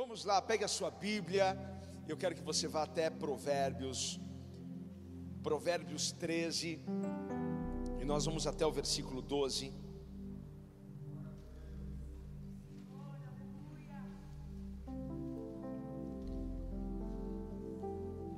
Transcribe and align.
Vamos 0.00 0.24
lá, 0.24 0.40
pegue 0.40 0.64
a 0.64 0.68
sua 0.76 0.90
Bíblia. 0.90 1.46
Eu 2.08 2.16
quero 2.16 2.34
que 2.34 2.40
você 2.40 2.66
vá 2.66 2.84
até 2.84 3.10
Provérbios, 3.10 4.18
Provérbios 5.42 6.10
13, 6.12 6.80
e 8.00 8.04
nós 8.06 8.24
vamos 8.24 8.46
até 8.46 8.64
o 8.64 8.72
versículo 8.72 9.20
12. 9.20 9.74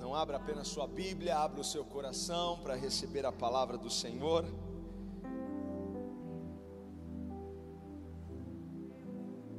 Não 0.01 0.17
abra 0.17 0.39
apenas 0.39 0.67
sua 0.67 0.89
Bíblia, 0.89 1.39
abra 1.39 1.61
o 1.61 1.65
seu 1.65 1.85
coração 1.85 2.59
para 2.61 2.75
receber 2.75 3.25
a 3.25 3.31
palavra 3.31 3.79
do 3.79 3.89
Senhor. 3.89 4.45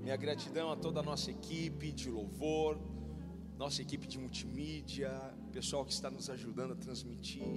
Minha 0.03 0.17
gratidão 0.17 0.69
a 0.69 0.75
toda 0.75 0.99
a 0.99 1.03
nossa 1.03 1.31
equipe 1.31 1.89
de 1.93 2.09
louvor, 2.09 2.77
nossa 3.57 3.81
equipe 3.81 4.05
de 4.05 4.19
multimídia, 4.19 5.09
pessoal 5.53 5.85
que 5.85 5.93
está 5.93 6.11
nos 6.11 6.29
ajudando 6.29 6.73
a 6.73 6.75
transmitir 6.75 7.47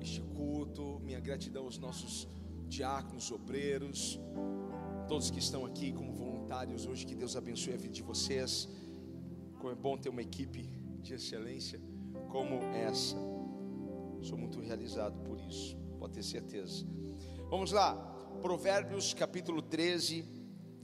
este 0.00 0.20
culto. 0.20 0.98
Minha 1.04 1.20
gratidão 1.20 1.62
aos 1.62 1.78
nossos 1.78 2.26
diáconos, 2.66 3.30
obreiros, 3.30 4.18
todos 5.06 5.30
que 5.30 5.38
estão 5.38 5.64
aqui 5.64 5.92
como 5.92 6.12
voluntários 6.12 6.86
hoje. 6.86 7.06
Que 7.06 7.14
Deus 7.14 7.36
abençoe 7.36 7.74
a 7.74 7.76
vida 7.76 7.94
de 7.94 8.02
vocês. 8.02 8.68
Como 9.60 9.70
é 9.70 9.76
bom 9.76 9.96
ter 9.96 10.08
uma 10.08 10.22
equipe 10.22 10.68
de 11.00 11.14
excelência 11.14 11.80
como 12.32 12.56
essa. 12.74 13.16
Sou 14.22 14.36
muito 14.36 14.58
realizado 14.58 15.20
por 15.20 15.38
isso, 15.40 15.76
pode 16.00 16.14
ter 16.14 16.24
certeza. 16.24 16.84
Vamos 17.48 17.70
lá, 17.70 17.94
Provérbios 18.42 19.14
capítulo 19.14 19.62
13 19.62 20.35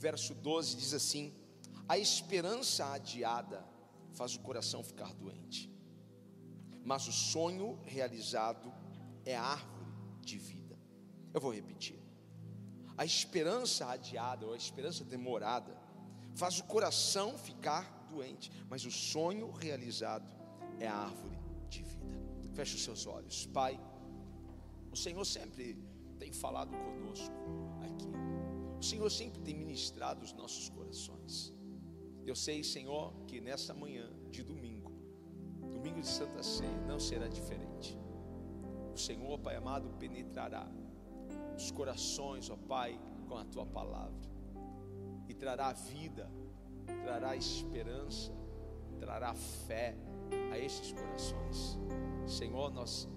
verso 0.02 0.34
12 0.34 0.76
diz 0.76 0.92
assim: 0.92 1.32
A 1.88 1.96
esperança 1.96 2.92
adiada 2.92 3.64
faz 4.12 4.34
o 4.34 4.40
coração 4.40 4.82
ficar 4.82 5.14
doente, 5.14 5.70
mas 6.84 7.06
o 7.06 7.12
sonho 7.12 7.78
realizado 7.84 8.72
é 9.24 9.36
árvore 9.36 9.94
de 10.20 10.36
vida. 10.38 10.76
Eu 11.32 11.40
vou 11.40 11.54
repetir. 11.54 12.00
A 12.98 13.04
esperança 13.04 13.86
adiada 13.86 14.44
ou 14.46 14.52
a 14.52 14.56
esperança 14.56 15.02
demorada 15.04 15.74
faz 16.34 16.58
o 16.58 16.64
coração 16.64 17.38
ficar 17.38 17.84
doente, 18.10 18.50
mas 18.68 18.84
o 18.84 18.90
sonho 18.90 19.50
realizado 19.52 20.30
é 20.78 20.88
árvore 20.88 21.38
de 21.70 21.82
vida. 21.82 22.12
Feche 22.54 22.74
os 22.74 22.84
seus 22.84 23.06
olhos, 23.06 23.46
Pai. 23.46 23.80
O 24.90 24.96
Senhor 24.96 25.24
sempre 25.24 25.78
tem 26.18 26.32
falado 26.32 26.76
conosco 26.76 27.34
aqui. 27.82 28.31
O 28.82 28.84
Senhor 28.84 29.08
sempre 29.12 29.40
tem 29.42 29.54
ministrado 29.54 30.24
os 30.24 30.32
nossos 30.32 30.68
corações. 30.68 31.54
Eu 32.26 32.34
sei, 32.34 32.64
Senhor, 32.64 33.14
que 33.28 33.40
nessa 33.40 33.72
manhã 33.72 34.10
de 34.28 34.42
domingo, 34.42 34.90
domingo 35.70 36.00
de 36.00 36.08
Santa 36.08 36.42
Ceia, 36.42 36.80
não 36.88 36.98
será 36.98 37.28
diferente. 37.28 37.96
O 38.92 38.98
Senhor, 38.98 39.38
Pai 39.38 39.54
amado, 39.54 39.88
penetrará 40.00 40.68
os 41.56 41.70
corações, 41.70 42.50
ó 42.50 42.56
Pai, 42.56 43.00
com 43.28 43.36
a 43.36 43.44
tua 43.44 43.64
palavra 43.64 44.28
e 45.28 45.32
trará 45.32 45.72
vida, 45.72 46.28
trará 47.04 47.36
esperança, 47.36 48.32
trará 48.98 49.32
fé 49.32 49.96
a 50.50 50.58
estes 50.58 50.92
corações. 50.92 51.78
Senhor, 52.26 52.68
nós 52.72 53.08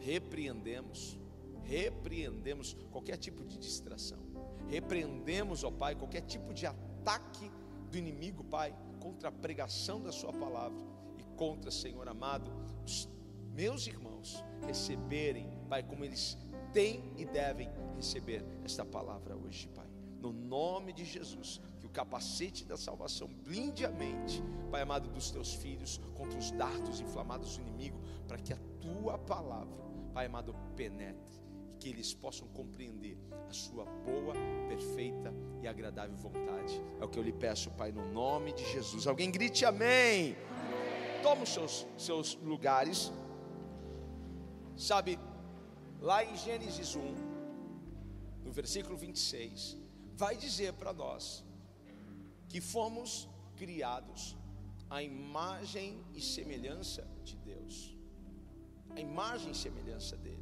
repreendemos, 0.00 1.16
repreendemos 1.62 2.76
qualquer 2.90 3.18
tipo 3.18 3.44
de 3.44 3.56
distração 3.56 4.31
Repreendemos, 4.72 5.64
ó 5.64 5.70
Pai, 5.70 5.94
qualquer 5.94 6.22
tipo 6.22 6.54
de 6.54 6.64
ataque 6.64 7.50
do 7.90 7.98
inimigo, 7.98 8.42
Pai, 8.42 8.74
contra 9.00 9.28
a 9.28 9.32
pregação 9.32 10.00
da 10.00 10.10
Sua 10.10 10.32
palavra 10.32 10.78
e 11.18 11.22
contra, 11.36 11.70
Senhor 11.70 12.08
amado, 12.08 12.50
os 12.82 13.06
meus 13.52 13.86
irmãos 13.86 14.42
receberem, 14.66 15.46
Pai, 15.68 15.82
como 15.82 16.06
eles 16.06 16.38
têm 16.72 17.12
e 17.18 17.26
devem 17.26 17.68
receber 17.96 18.42
esta 18.64 18.82
palavra 18.82 19.36
hoje, 19.36 19.68
Pai. 19.68 19.86
No 20.18 20.32
nome 20.32 20.94
de 20.94 21.04
Jesus, 21.04 21.60
que 21.78 21.84
o 21.84 21.90
capacete 21.90 22.64
da 22.64 22.78
salvação 22.78 23.28
blinde 23.28 23.84
a 23.84 23.90
mente, 23.90 24.42
Pai 24.70 24.80
amado, 24.80 25.10
dos 25.10 25.30
teus 25.30 25.52
filhos 25.52 26.00
contra 26.14 26.38
os 26.38 26.50
dardos 26.50 26.98
inflamados 26.98 27.58
do 27.58 27.60
inimigo, 27.60 28.00
para 28.26 28.38
que 28.38 28.54
a 28.54 28.58
tua 28.80 29.18
palavra, 29.18 29.84
Pai 30.14 30.24
amado, 30.24 30.56
penetre 30.74 31.41
que 31.82 31.88
eles 31.88 32.14
possam 32.14 32.46
compreender 32.46 33.18
a 33.50 33.52
sua 33.52 33.84
boa, 33.84 34.34
perfeita 34.68 35.34
e 35.60 35.66
agradável 35.66 36.16
vontade. 36.16 36.80
É 37.00 37.04
o 37.04 37.08
que 37.08 37.18
eu 37.18 37.24
lhe 37.24 37.32
peço, 37.32 37.72
Pai, 37.72 37.90
no 37.90 38.04
nome 38.12 38.52
de 38.52 38.64
Jesus. 38.70 39.04
Alguém 39.04 39.32
grite 39.32 39.64
amém. 39.64 40.36
Toma 41.24 41.42
os 41.42 41.48
seus, 41.48 41.84
seus 41.98 42.34
lugares. 42.36 43.12
Sabe, 44.76 45.18
lá 46.00 46.24
em 46.24 46.36
Gênesis 46.36 46.94
1, 46.94 47.00
no 48.44 48.52
versículo 48.52 48.96
26, 48.96 49.76
vai 50.14 50.36
dizer 50.36 50.74
para 50.74 50.92
nós 50.92 51.44
que 52.48 52.60
fomos 52.60 53.28
criados 53.56 54.36
à 54.88 55.02
imagem 55.02 56.00
e 56.14 56.20
semelhança 56.20 57.04
de 57.24 57.36
Deus. 57.38 57.96
A 58.94 59.00
imagem 59.00 59.50
e 59.50 59.56
semelhança 59.56 60.16
dele. 60.16 60.41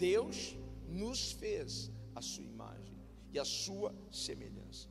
Deus 0.00 0.56
nos 0.88 1.32
fez 1.32 1.92
a 2.14 2.22
sua 2.22 2.42
imagem 2.42 2.96
e 3.30 3.38
a 3.38 3.44
sua 3.44 3.94
semelhança. 4.10 4.88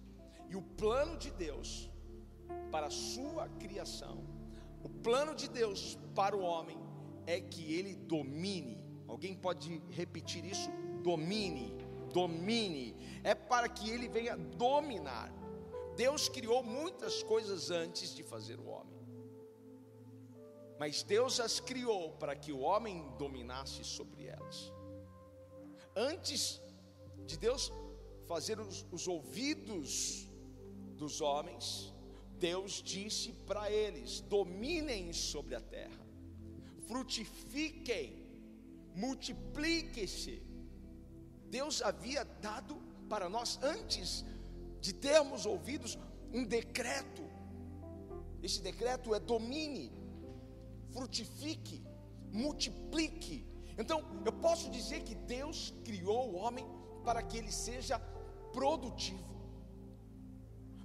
E 0.47 0.55
o 0.55 0.61
plano 0.61 1.17
de 1.17 1.31
Deus 1.31 1.89
para 2.71 2.87
a 2.87 2.91
sua 2.91 3.49
criação, 3.63 4.23
o 4.83 4.89
plano 5.07 5.33
de 5.33 5.49
Deus 5.49 5.97
para 6.13 6.37
o 6.37 6.41
homem 6.41 6.77
é 7.25 7.41
que 7.41 7.73
ele 7.73 7.95
domine. 7.95 8.77
Alguém 9.07 9.35
pode 9.35 9.81
repetir 9.89 10.45
isso? 10.45 10.69
Domine, 11.01 11.75
domine. 12.13 12.95
É 13.23 13.33
para 13.33 13.67
que 13.67 13.89
ele 13.89 14.07
venha 14.07 14.37
dominar. 14.37 15.33
Deus 15.95 16.29
criou 16.29 16.61
muitas 16.61 17.23
coisas 17.23 17.71
antes 17.71 18.13
de 18.13 18.21
fazer 18.21 18.59
o 18.59 18.67
homem. 18.67 18.99
Mas 20.79 21.01
Deus 21.01 21.39
as 21.39 21.59
criou 21.59 22.11
para 22.11 22.35
que 22.35 22.51
o 22.53 22.59
homem 22.59 23.11
dominasse 23.17 23.83
sobre 23.83 24.27
elas 24.27 24.71
antes 25.95 26.61
de 27.25 27.37
Deus 27.37 27.71
fazer 28.27 28.59
os, 28.59 28.85
os 28.91 29.07
ouvidos 29.07 30.27
dos 30.95 31.21
homens, 31.21 31.93
Deus 32.37 32.81
disse 32.83 33.33
para 33.45 33.71
eles: 33.71 34.21
dominem 34.21 35.11
sobre 35.13 35.55
a 35.55 35.61
terra, 35.61 36.05
frutifiquem, 36.87 38.25
multipliquem-se. 38.95 40.41
Deus 41.49 41.81
havia 41.81 42.23
dado 42.23 42.75
para 43.09 43.27
nós, 43.27 43.59
antes 43.63 44.23
de 44.79 44.93
termos 44.93 45.45
ouvidos, 45.45 45.97
um 46.31 46.43
decreto. 46.43 47.23
Esse 48.41 48.61
decreto 48.61 49.13
é 49.13 49.19
domine, 49.19 49.91
frutifique, 50.91 51.83
multiplique, 52.31 53.45
então, 53.79 54.03
eu 54.25 54.33
posso 54.33 54.69
dizer 54.69 55.03
que 55.03 55.15
Deus 55.15 55.73
criou 55.85 56.29
o 56.29 56.35
homem 56.35 56.65
para 57.05 57.23
que 57.23 57.37
ele 57.37 57.51
seja 57.51 57.97
produtivo. 58.51 59.33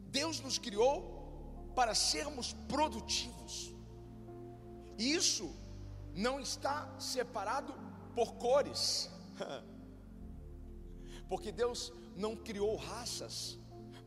Deus 0.07 0.39
nos 0.41 0.59
criou 0.59 1.73
para 1.75 1.93
sermos 1.93 2.53
produtivos. 2.69 3.75
E 4.97 5.13
isso 5.13 5.53
não 6.15 6.39
está 6.39 6.97
separado 7.01 7.75
por 8.15 8.35
cores. 8.35 9.11
Porque 11.29 11.51
Deus 11.51 11.93
não 12.15 12.37
criou 12.37 12.77
raças. 12.77 13.59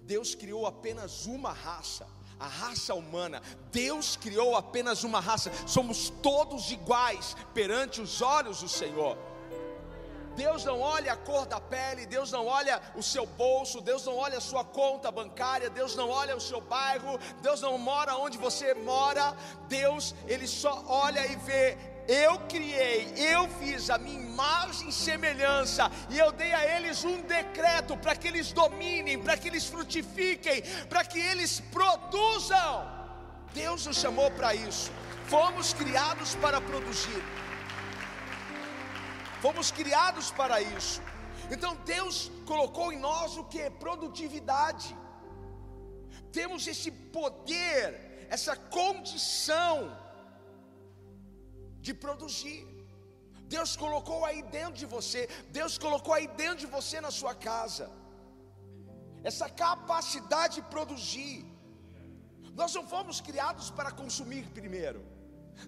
Deus 0.04 0.34
criou 0.34 0.66
apenas 0.66 1.26
uma 1.26 1.52
raça 1.52 2.08
a 2.40 2.48
raça 2.48 2.94
humana. 2.94 3.42
Deus 3.72 4.16
criou 4.16 4.56
apenas 4.56 5.04
uma 5.04 5.20
raça, 5.20 5.52
somos 5.66 6.10
todos 6.10 6.72
iguais 6.72 7.36
perante 7.54 8.02
os 8.02 8.22
olhos 8.22 8.62
do 8.62 8.70
Senhor. 8.70 9.18
Deus 10.36 10.64
não 10.64 10.80
olha 10.82 11.14
a 11.14 11.18
cor 11.18 11.48
da 11.48 11.60
pele, 11.60 12.06
Deus 12.06 12.32
não 12.32 12.46
olha 12.46 12.80
o 12.96 13.02
seu 13.02 13.26
bolso, 13.26 13.82
Deus 13.82 14.06
não 14.06 14.16
olha 14.16 14.38
a 14.38 14.42
sua 14.42 14.64
conta 14.64 15.12
bancária, 15.12 15.68
Deus 15.68 15.96
não 15.96 16.12
olha 16.12 16.36
o 16.36 16.40
seu 16.40 16.62
bairro, 16.62 17.18
Deus 17.42 17.60
não 17.62 17.76
mora 17.80 18.16
onde 18.16 18.38
você 18.38 18.76
mora, 18.76 19.36
Deus, 19.68 20.14
Ele 20.28 20.48
só 20.48 20.84
olha 20.88 21.26
e 21.26 21.36
vê 21.38 21.97
eu 22.08 22.40
criei, 22.48 23.14
eu 23.16 23.48
fiz 23.60 23.90
a 23.90 23.98
minha 23.98 24.20
imagem 24.20 24.90
e 24.90 24.94
semelhança, 24.94 25.92
e 26.10 26.18
eu 26.18 26.32
dei 26.32 26.54
a 26.54 26.78
eles 26.78 27.04
um 27.04 27.22
decreto 27.22 27.98
para 27.98 28.16
que 28.16 28.28
eles 28.28 28.52
dominem, 28.52 29.22
para 29.22 29.36
que 29.38 29.48
eles 29.48 29.66
frutifiquem, 29.66 30.62
para 30.90 31.04
que 31.04 31.20
eles 31.20 31.60
produzam. 31.60 32.96
Deus 33.54 33.86
nos 33.86 33.98
chamou 33.98 34.30
para 34.32 34.54
isso. 34.56 34.92
Fomos 35.26 35.74
criados 35.74 36.36
para 36.36 36.62
produzir. 36.62 37.24
Fomos 39.42 39.72
criados 39.72 40.32
para 40.32 40.62
isso. 40.62 41.02
Então 41.52 41.76
Deus 41.86 42.32
colocou 42.46 42.92
em 42.92 43.00
nós 43.00 43.38
o 43.38 43.44
que? 43.44 43.70
Produtividade. 43.70 44.96
Temos 46.32 46.68
esse 46.68 46.92
poder 46.92 48.08
essa 48.30 48.56
condição 48.56 49.98
de 51.88 51.94
produzir. 52.06 52.62
Deus 53.56 53.72
colocou 53.84 54.20
aí 54.30 54.42
dentro 54.58 54.78
de 54.82 54.88
você, 54.96 55.22
Deus 55.58 55.74
colocou 55.86 56.14
aí 56.14 56.28
dentro 56.42 56.62
de 56.64 56.70
você 56.78 56.98
na 57.06 57.12
sua 57.20 57.34
casa, 57.50 57.86
essa 59.30 59.48
capacidade 59.66 60.56
de 60.56 60.64
produzir. 60.74 61.36
Nós 62.60 62.74
não 62.78 62.86
fomos 62.94 63.18
criados 63.28 63.68
para 63.78 63.92
consumir 64.02 64.44
primeiro, 64.58 65.02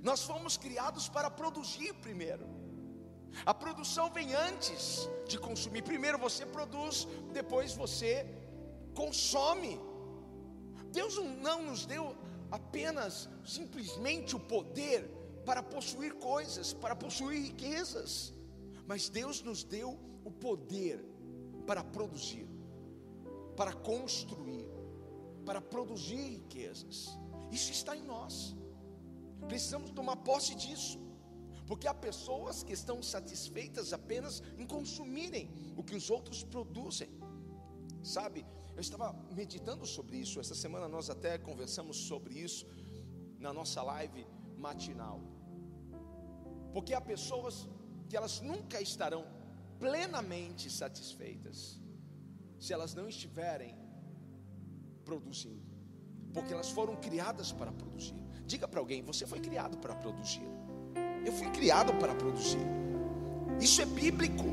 nós 0.08 0.24
fomos 0.32 0.56
criados 0.66 1.06
para 1.16 1.30
produzir 1.42 1.94
primeiro. 2.08 2.46
A 3.52 3.54
produção 3.64 4.06
vem 4.18 4.30
antes 4.48 5.08
de 5.32 5.38
consumir. 5.48 5.84
Primeiro 5.92 6.18
você 6.18 6.44
produz, 6.58 6.96
depois 7.40 7.76
você 7.84 8.14
consome. 9.02 9.74
Deus 11.00 11.16
não 11.48 11.60
nos 11.68 11.82
deu 11.94 12.06
apenas 12.60 13.30
simplesmente 13.58 14.36
o 14.36 14.40
poder 14.54 15.00
para 15.50 15.64
possuir 15.64 16.14
coisas, 16.14 16.74
para 16.74 16.96
possuir 16.96 17.42
riquezas, 17.42 18.32
mas 18.86 19.10
Deus 19.10 19.42
nos 19.42 19.64
deu 19.64 20.00
o 20.24 20.30
poder 20.30 21.04
para 21.66 21.84
produzir, 21.84 22.48
para 23.58 23.74
construir, 23.74 24.68
para 25.48 25.60
produzir 25.60 26.22
riquezas. 26.38 27.18
Isso 27.52 27.72
está 27.72 27.98
em 27.98 28.04
nós. 28.04 28.56
Precisamos 29.48 29.90
tomar 29.90 30.18
posse 30.18 30.54
disso. 30.54 31.00
Porque 31.66 31.88
há 31.88 31.96
pessoas 31.96 32.62
que 32.62 32.74
estão 32.74 33.02
satisfeitas 33.02 33.92
apenas 33.92 34.44
em 34.56 34.68
consumirem 34.68 35.50
o 35.76 35.84
que 35.84 35.96
os 35.96 36.12
outros 36.12 36.44
produzem. 36.44 37.10
Sabe, 38.04 38.46
eu 38.76 38.82
estava 38.82 39.14
meditando 39.34 39.84
sobre 39.88 40.18
isso. 40.18 40.40
Essa 40.40 40.54
semana 40.54 40.88
nós 40.88 41.10
até 41.10 41.40
conversamos 41.40 41.98
sobre 41.98 42.36
isso 42.36 42.68
na 43.40 43.52
nossa 43.52 43.82
live 43.82 44.28
matinal. 44.56 45.39
Porque 46.74 46.94
há 46.94 47.02
pessoas 47.02 47.68
que 48.08 48.16
elas 48.18 48.42
nunca 48.42 48.82
estarão 48.82 49.26
plenamente 49.80 50.70
satisfeitas 50.70 51.80
se 52.60 52.74
elas 52.74 52.94
não 52.94 53.08
estiverem 53.08 53.76
produzindo. 55.06 55.70
Porque 56.34 56.54
elas 56.54 56.70
foram 56.70 56.96
criadas 56.96 57.52
para 57.52 57.72
produzir. 57.72 58.16
Diga 58.46 58.68
para 58.68 58.80
alguém: 58.80 59.02
você 59.02 59.26
foi 59.26 59.40
criado 59.40 59.78
para 59.78 59.96
produzir. 59.96 60.48
Eu 61.26 61.34
fui 61.34 61.50
criado 61.52 61.94
para 61.94 62.14
produzir. 62.14 62.66
Isso 63.60 63.82
é 63.82 63.86
bíblico. 63.86 64.46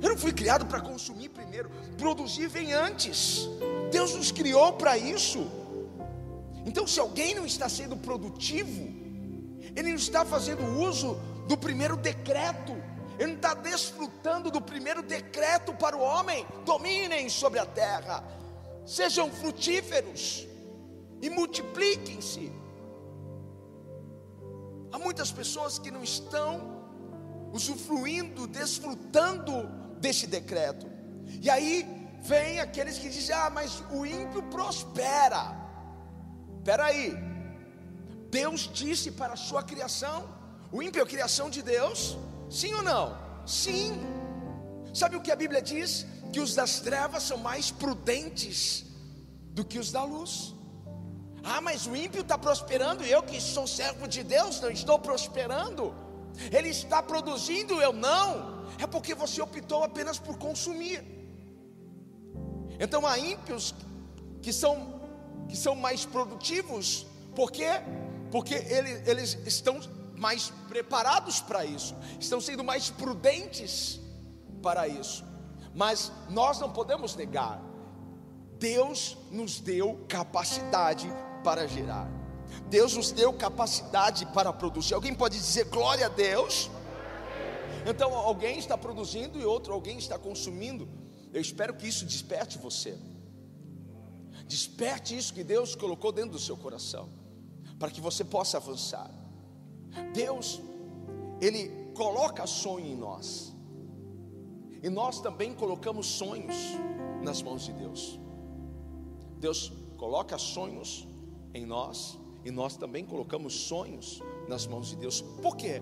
Eu 0.00 0.10
não 0.10 0.18
fui 0.18 0.32
criado 0.32 0.66
para 0.66 0.80
consumir 0.80 1.30
primeiro. 1.30 1.70
Produzir 1.96 2.48
vem 2.48 2.72
antes. 2.72 3.48
Deus 3.90 4.14
nos 4.14 4.30
criou 4.30 4.74
para 4.74 4.96
isso. 4.96 5.50
Então, 6.66 6.86
se 6.86 6.98
alguém 7.00 7.34
não 7.34 7.44
está 7.44 7.68
sendo 7.68 7.96
produtivo, 7.96 9.03
ele 9.74 9.88
não 9.88 9.96
está 9.96 10.24
fazendo 10.24 10.62
uso 10.80 11.18
do 11.48 11.56
primeiro 11.56 11.96
decreto, 11.96 12.72
ele 13.18 13.28
não 13.28 13.36
está 13.36 13.54
desfrutando 13.54 14.50
do 14.50 14.60
primeiro 14.60 15.02
decreto 15.02 15.72
para 15.74 15.96
o 15.96 16.00
homem: 16.00 16.46
dominem 16.64 17.28
sobre 17.28 17.58
a 17.58 17.66
terra, 17.66 18.24
sejam 18.86 19.30
frutíferos 19.30 20.46
e 21.20 21.30
multipliquem-se. 21.30 22.52
Há 24.92 24.98
muitas 24.98 25.32
pessoas 25.32 25.78
que 25.78 25.90
não 25.90 26.04
estão 26.04 26.84
usufruindo, 27.52 28.46
desfrutando 28.46 29.68
desse 29.98 30.26
decreto. 30.26 30.86
E 31.40 31.50
aí 31.50 31.84
vem 32.22 32.60
aqueles 32.60 32.98
que 32.98 33.08
dizem: 33.08 33.34
"Ah, 33.34 33.50
mas 33.50 33.82
o 33.90 34.06
ímpio 34.06 34.42
prospera". 34.44 35.64
Espera 36.58 36.86
aí. 36.86 37.33
Deus 38.38 38.60
disse 38.80 39.08
para 39.20 39.34
a 39.34 39.42
sua 39.48 39.62
criação, 39.70 40.18
o 40.76 40.82
ímpio 40.86 41.02
é 41.02 41.06
criação 41.14 41.46
de 41.56 41.60
Deus? 41.74 42.16
Sim 42.60 42.72
ou 42.78 42.82
não? 42.82 43.06
Sim. 43.46 43.92
Sabe 45.00 45.14
o 45.16 45.22
que 45.24 45.32
a 45.34 45.36
Bíblia 45.42 45.62
diz? 45.72 45.90
Que 46.32 46.40
os 46.44 46.52
das 46.60 46.72
trevas 46.86 47.22
são 47.30 47.38
mais 47.50 47.66
prudentes 47.82 48.58
do 49.56 49.64
que 49.64 49.78
os 49.78 49.90
da 49.96 50.02
luz. 50.14 50.32
Ah, 51.52 51.60
mas 51.60 51.86
o 51.86 51.94
ímpio 52.04 52.22
está 52.22 52.36
prosperando 52.36 53.04
e 53.04 53.10
eu 53.16 53.22
que 53.22 53.40
sou 53.40 53.66
servo 53.66 54.08
de 54.14 54.22
Deus 54.36 54.60
não 54.60 54.70
estou 54.80 54.98
prosperando. 54.98 55.94
Ele 56.56 56.70
está 56.70 57.00
produzindo, 57.12 57.80
eu 57.80 57.92
não. 57.92 58.28
É 58.84 58.86
porque 58.94 59.14
você 59.14 59.40
optou 59.48 59.84
apenas 59.84 60.18
por 60.18 60.36
consumir. 60.46 61.00
Então 62.80 63.06
há 63.06 63.16
ímpios 63.18 63.74
que 64.42 64.52
são 64.52 64.74
que 65.48 65.56
são 65.64 65.74
mais 65.86 66.02
produtivos, 66.14 67.06
por 67.38 67.48
quê? 67.56 67.72
Porque 68.34 68.54
eles, 68.54 69.06
eles 69.06 69.38
estão 69.46 69.78
mais 70.16 70.50
preparados 70.66 71.40
para 71.40 71.64
isso, 71.64 71.94
estão 72.18 72.40
sendo 72.40 72.64
mais 72.64 72.90
prudentes 72.90 74.00
para 74.60 74.88
isso. 74.88 75.24
Mas 75.72 76.10
nós 76.30 76.58
não 76.58 76.68
podemos 76.72 77.14
negar, 77.14 77.62
Deus 78.58 79.16
nos 79.30 79.60
deu 79.60 80.04
capacidade 80.08 81.06
para 81.44 81.68
gerar. 81.68 82.10
Deus 82.68 82.96
nos 82.96 83.12
deu 83.12 83.32
capacidade 83.32 84.26
para 84.26 84.52
produzir. 84.52 84.94
Alguém 84.94 85.14
pode 85.14 85.38
dizer 85.38 85.66
glória 85.66 86.06
a 86.06 86.08
Deus? 86.08 86.68
Então, 87.86 88.12
alguém 88.12 88.58
está 88.58 88.76
produzindo 88.76 89.38
e 89.38 89.44
outro 89.44 89.72
alguém 89.72 89.96
está 89.96 90.18
consumindo. 90.18 90.88
Eu 91.32 91.40
espero 91.40 91.72
que 91.76 91.86
isso 91.86 92.04
desperte 92.04 92.58
você. 92.58 92.98
Desperte 94.48 95.16
isso 95.16 95.32
que 95.32 95.44
Deus 95.44 95.76
colocou 95.76 96.10
dentro 96.10 96.32
do 96.32 96.40
seu 96.40 96.56
coração, 96.56 97.08
para 97.78 97.90
que 97.90 98.00
você 98.00 98.24
possa 98.24 98.56
avançar. 98.56 99.10
Deus, 100.12 100.60
Ele 101.40 101.68
coloca 101.94 102.46
sonho 102.46 102.86
em 102.86 102.96
nós, 102.96 103.54
e 104.82 104.90
nós 104.90 105.20
também 105.20 105.54
colocamos 105.54 106.06
sonhos 106.06 106.56
nas 107.22 107.40
mãos 107.42 107.64
de 107.64 107.72
Deus. 107.72 108.20
Deus 109.38 109.72
coloca 109.96 110.36
sonhos 110.36 111.08
em 111.54 111.64
nós 111.64 112.18
e 112.44 112.50
nós 112.50 112.76
também 112.76 113.04
colocamos 113.04 113.54
sonhos 113.54 114.20
nas 114.48 114.66
mãos 114.66 114.88
de 114.88 114.96
Deus. 114.96 115.22
Por 115.22 115.56
quê? 115.56 115.80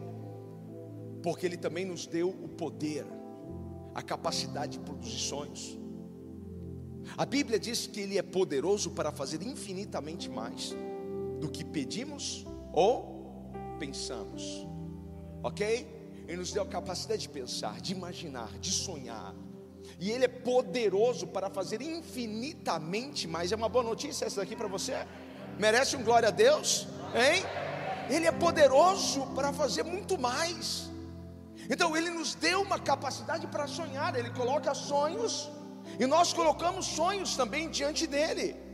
Porque 1.22 1.46
Ele 1.46 1.56
também 1.56 1.84
nos 1.84 2.06
deu 2.06 2.28
o 2.28 2.48
poder, 2.48 3.04
a 3.94 4.02
capacidade 4.02 4.78
de 4.78 4.84
produzir 4.84 5.18
sonhos. 5.18 5.76
A 7.16 7.26
Bíblia 7.26 7.58
diz 7.58 7.86
que 7.88 8.00
Ele 8.00 8.16
é 8.16 8.22
poderoso 8.22 8.92
para 8.92 9.10
fazer 9.10 9.42
infinitamente 9.42 10.30
mais 10.30 10.74
do 11.42 11.48
que 11.48 11.64
pedimos 11.64 12.46
ou 12.72 13.52
pensamos, 13.80 14.42
ok? 15.42 15.64
Ele 16.28 16.36
nos 16.36 16.52
deu 16.52 16.62
a 16.62 16.66
capacidade 16.66 17.22
de 17.22 17.28
pensar, 17.28 17.80
de 17.80 17.90
imaginar, 17.92 18.50
de 18.60 18.70
sonhar, 18.70 19.34
e 19.98 20.12
Ele 20.12 20.26
é 20.26 20.28
poderoso 20.28 21.26
para 21.26 21.50
fazer 21.50 21.82
infinitamente 21.82 23.26
mais. 23.26 23.50
É 23.50 23.56
uma 23.56 23.68
boa 23.68 23.82
notícia 23.82 24.24
essa 24.24 24.40
daqui 24.40 24.54
para 24.54 24.68
você? 24.68 24.94
Merece 25.58 25.96
um 25.96 26.04
glória 26.04 26.28
a 26.28 26.30
Deus? 26.30 26.86
Hein? 27.12 27.42
Ele 28.08 28.26
é 28.26 28.32
poderoso 28.46 29.26
para 29.34 29.52
fazer 29.52 29.82
muito 29.82 30.16
mais. 30.16 30.88
Então 31.68 31.96
ele 31.96 32.10
nos 32.10 32.36
deu 32.36 32.62
uma 32.62 32.78
capacidade 32.78 33.48
para 33.48 33.66
sonhar, 33.66 34.14
ele 34.16 34.30
coloca 34.30 34.72
sonhos 34.74 35.50
e 35.98 36.06
nós 36.06 36.32
colocamos 36.32 36.86
sonhos 36.86 37.36
também 37.36 37.68
diante 37.68 38.06
dele. 38.06 38.71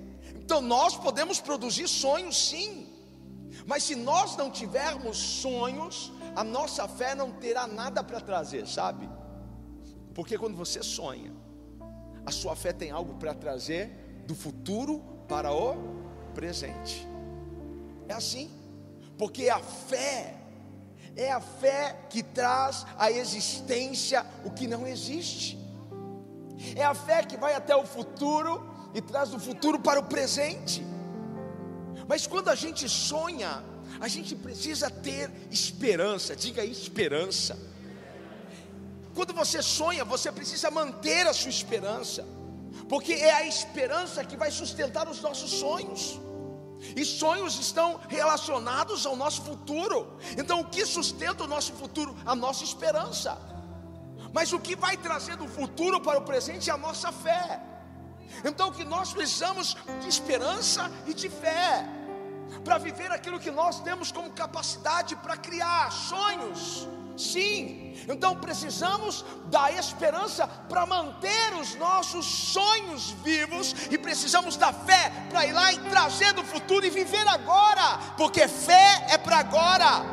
Então 0.49 0.63
nós 0.63 0.97
podemos 0.97 1.39
produzir 1.41 1.87
sonhos 1.87 2.49
sim. 2.49 2.89
Mas 3.67 3.83
se 3.83 3.95
nós 3.95 4.35
não 4.35 4.51
tivermos 4.51 5.19
sonhos, 5.19 6.11
a 6.35 6.43
nossa 6.43 6.89
fé 6.89 7.15
não 7.15 7.33
terá 7.33 7.67
nada 7.67 8.03
para 8.03 8.19
trazer, 8.19 8.67
sabe? 8.67 9.07
Porque 10.15 10.39
quando 10.39 10.57
você 10.57 10.83
sonha, 10.83 11.35
a 12.25 12.31
sua 12.31 12.57
fé 12.57 12.73
tem 12.73 12.91
algo 12.91 13.17
para 13.17 13.35
trazer 13.35 14.23
do 14.27 14.35
futuro 14.35 15.05
para 15.29 15.53
o 15.53 15.77
presente. 16.33 17.07
É 18.09 18.15
assim, 18.15 18.51
porque 19.19 19.51
a 19.51 19.61
fé 19.61 20.35
é 21.15 21.31
a 21.31 21.43
fé 21.43 22.07
que 22.09 22.23
traz 22.23 22.87
à 22.97 23.11
existência 23.11 24.25
o 24.47 24.51
que 24.51 24.67
não 24.67 24.87
existe. 24.87 25.59
É 26.75 26.85
a 26.85 26.95
fé 26.95 27.23
que 27.23 27.37
vai 27.37 27.53
até 27.53 27.77
o 27.77 27.85
futuro 27.85 28.78
e 28.95 29.01
traz 29.01 29.31
do 29.31 29.39
futuro 29.39 29.79
para 29.79 30.01
o 30.01 30.05
presente. 30.05 30.85
Mas 32.07 32.27
quando 32.27 32.49
a 32.49 32.55
gente 32.55 32.89
sonha, 32.89 33.63
a 34.01 34.09
gente 34.09 34.35
precisa 34.35 34.91
ter 34.91 35.31
esperança, 35.51 36.35
diga 36.35 36.65
esperança. 36.65 37.59
Quando 39.15 39.35
você 39.35 39.63
sonha, 39.63 40.05
você 40.05 40.31
precisa 40.31 40.71
manter 40.71 41.27
a 41.27 41.33
sua 41.33 41.51
esperança, 41.51 42.25
porque 42.89 43.13
é 43.13 43.33
a 43.33 43.47
esperança 43.47 44.25
que 44.25 44.37
vai 44.37 44.51
sustentar 44.51 45.09
os 45.09 45.21
nossos 45.21 45.51
sonhos. 45.51 46.19
E 46.95 47.05
sonhos 47.05 47.59
estão 47.59 48.01
relacionados 48.09 49.05
ao 49.05 49.17
nosso 49.17 49.43
futuro. 49.43 50.17
Então, 50.37 50.61
o 50.61 50.65
que 50.65 50.87
sustenta 50.87 51.43
o 51.43 51.49
nosso 51.49 51.73
futuro? 51.73 52.17
A 52.25 52.37
nossa 52.37 52.63
esperança. 52.63 53.37
Mas 54.33 54.53
o 54.53 54.61
que 54.61 54.77
vai 54.77 54.97
trazer 54.97 55.37
do 55.37 55.49
futuro 55.49 56.01
para 56.01 56.19
o 56.19 56.23
presente 56.23 56.71
é 56.71 56.73
a 56.73 56.77
nossa 56.77 57.11
fé. 57.11 57.61
Então, 58.45 58.69
o 58.69 58.73
que 58.73 58.85
nós 58.85 59.13
precisamos 59.13 59.77
de 60.01 60.09
esperança 60.09 60.91
e 61.07 61.15
de 61.15 61.29
fé. 61.29 61.87
para 62.65 62.79
viver 62.79 63.13
aquilo 63.13 63.39
que 63.39 63.51
nós 63.51 63.81
temos 63.81 64.11
como 64.11 64.31
capacidade 64.31 65.15
para 65.17 65.37
criar 65.37 65.93
sonhos. 65.93 66.89
Sim, 67.17 67.95
então 68.09 68.37
precisamos 68.37 69.25
da 69.47 69.73
esperança 69.73 70.47
para 70.47 70.87
manter 70.87 71.53
os 71.61 71.75
nossos 71.75 72.25
sonhos 72.25 73.11
vivos 73.25 73.75
e 73.91 73.99
precisamos 73.99 74.57
da 74.57 74.73
fé 74.73 75.13
para 75.29 75.45
ir 75.45 75.53
lá 75.53 75.73
e 75.73 75.79
trazer 75.91 76.33
do 76.33 76.45
futuro 76.45 76.87
e 76.87 76.91
viver 76.91 77.27
agora, 77.27 77.99
porque 78.17 78.47
fé 78.47 79.07
é 79.11 79.19
para 79.19 79.39
agora. 79.39 80.07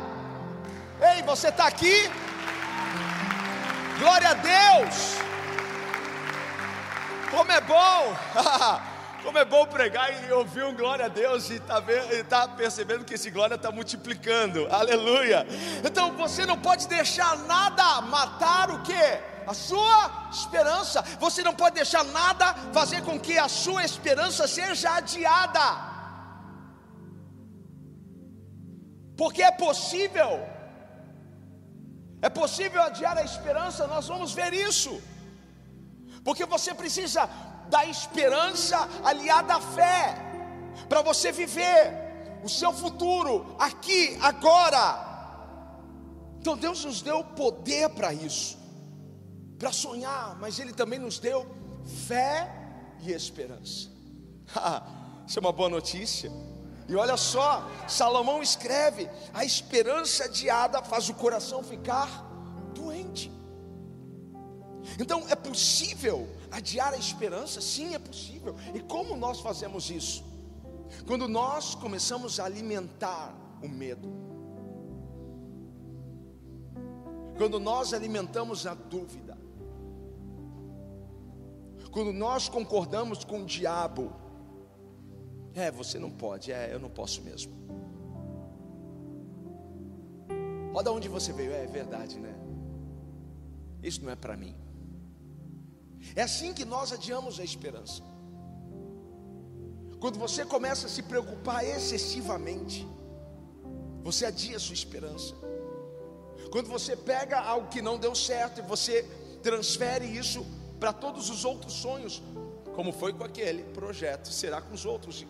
Ei, 1.14 1.22
você 1.22 1.48
está 1.48 1.68
aqui? 1.68 2.10
Glória 4.00 4.30
a 4.30 4.34
Deus! 4.34 5.35
Como 7.30 7.52
é 7.52 7.60
bom! 7.60 8.16
Como 9.22 9.38
é 9.38 9.44
bom 9.44 9.66
pregar 9.66 10.24
e 10.24 10.30
ouvir 10.30 10.62
um 10.64 10.74
glória 10.74 11.06
a 11.06 11.08
Deus 11.08 11.50
e 11.50 11.58
tá, 11.58 11.82
tá 12.28 12.46
percebendo 12.46 13.04
que 13.04 13.14
esse 13.14 13.28
glória 13.28 13.56
está 13.56 13.72
multiplicando. 13.72 14.68
Aleluia. 14.70 15.44
Então 15.84 16.12
você 16.12 16.46
não 16.46 16.56
pode 16.56 16.86
deixar 16.86 17.36
nada 17.38 18.02
matar 18.02 18.70
o 18.70 18.82
que? 18.82 18.92
A 19.44 19.52
sua 19.52 20.28
esperança. 20.30 21.02
Você 21.18 21.42
não 21.42 21.54
pode 21.54 21.74
deixar 21.74 22.04
nada 22.04 22.54
fazer 22.72 23.02
com 23.02 23.18
que 23.18 23.36
a 23.36 23.48
sua 23.48 23.84
esperança 23.84 24.46
seja 24.46 24.94
adiada. 24.94 25.96
Porque 29.16 29.42
é 29.42 29.50
possível. 29.50 30.46
É 32.22 32.28
possível 32.28 32.80
adiar 32.82 33.18
a 33.18 33.24
esperança, 33.24 33.88
nós 33.88 34.06
vamos 34.06 34.32
ver 34.32 34.54
isso. 34.54 35.02
Porque 36.26 36.44
você 36.44 36.74
precisa 36.74 37.30
da 37.68 37.84
esperança 37.86 38.76
aliada 39.04 39.54
à 39.54 39.60
fé, 39.60 40.16
para 40.88 41.00
você 41.00 41.30
viver 41.30 42.40
o 42.42 42.48
seu 42.48 42.72
futuro 42.72 43.54
aqui, 43.60 44.18
agora. 44.20 45.04
Então 46.40 46.56
Deus 46.56 46.84
nos 46.84 47.00
deu 47.00 47.22
poder 47.22 47.90
para 47.90 48.12
isso, 48.12 48.58
para 49.56 49.70
sonhar, 49.70 50.36
mas 50.40 50.58
Ele 50.58 50.72
também 50.72 50.98
nos 50.98 51.20
deu 51.20 51.46
fé 52.08 52.52
e 53.02 53.12
esperança. 53.12 53.88
isso 55.28 55.38
é 55.38 55.40
uma 55.40 55.52
boa 55.52 55.68
notícia. 55.68 56.28
E 56.88 56.96
olha 56.96 57.16
só, 57.16 57.70
Salomão 57.86 58.42
escreve: 58.42 59.08
a 59.32 59.44
esperança 59.44 60.24
adiada 60.24 60.82
faz 60.82 61.08
o 61.08 61.14
coração 61.14 61.62
ficar 61.62 62.08
doente. 62.74 63.30
Então 64.98 65.28
é 65.28 65.34
possível 65.34 66.28
adiar 66.50 66.92
a 66.92 66.96
esperança? 66.96 67.60
Sim, 67.60 67.94
é 67.94 67.98
possível. 67.98 68.54
E 68.74 68.80
como 68.80 69.16
nós 69.16 69.40
fazemos 69.40 69.90
isso? 69.90 70.24
Quando 71.06 71.28
nós 71.28 71.74
começamos 71.74 72.38
a 72.38 72.44
alimentar 72.44 73.34
o 73.62 73.68
medo. 73.68 74.08
Quando 77.36 77.60
nós 77.60 77.92
alimentamos 77.92 78.66
a 78.66 78.74
dúvida. 78.74 79.36
Quando 81.90 82.12
nós 82.12 82.48
concordamos 82.48 83.24
com 83.24 83.42
o 83.42 83.44
diabo. 83.44 84.12
É, 85.54 85.70
você 85.70 85.98
não 85.98 86.10
pode, 86.10 86.52
é, 86.52 86.72
eu 86.72 86.78
não 86.78 86.90
posso 86.90 87.22
mesmo. 87.22 87.52
Olha 90.74 90.84
de 90.84 90.90
onde 90.90 91.08
você 91.08 91.32
veio, 91.32 91.52
é, 91.52 91.64
é 91.64 91.66
verdade, 91.66 92.18
né? 92.18 92.34
Isso 93.82 94.04
não 94.04 94.10
é 94.10 94.16
para 94.16 94.36
mim. 94.36 94.54
É 96.14 96.22
assim 96.22 96.52
que 96.52 96.64
nós 96.64 96.92
adiamos 96.92 97.40
a 97.40 97.44
esperança. 97.44 98.02
Quando 99.98 100.18
você 100.18 100.44
começa 100.44 100.86
a 100.86 100.90
se 100.90 101.02
preocupar 101.02 101.64
excessivamente, 101.64 102.86
você 104.02 104.26
adia 104.26 104.56
a 104.56 104.60
sua 104.60 104.74
esperança. 104.74 105.34
Quando 106.50 106.68
você 106.68 106.96
pega 106.96 107.40
algo 107.40 107.68
que 107.68 107.82
não 107.82 107.98
deu 107.98 108.14
certo 108.14 108.60
e 108.60 108.62
você 108.62 109.02
transfere 109.42 110.04
isso 110.04 110.46
para 110.78 110.92
todos 110.92 111.28
os 111.30 111.44
outros 111.44 111.72
sonhos, 111.72 112.22
como 112.74 112.92
foi 112.92 113.12
com 113.12 113.24
aquele 113.24 113.64
projeto, 113.64 114.28
será 114.28 114.60
com 114.60 114.74
os 114.74 114.84
outros. 114.84 115.26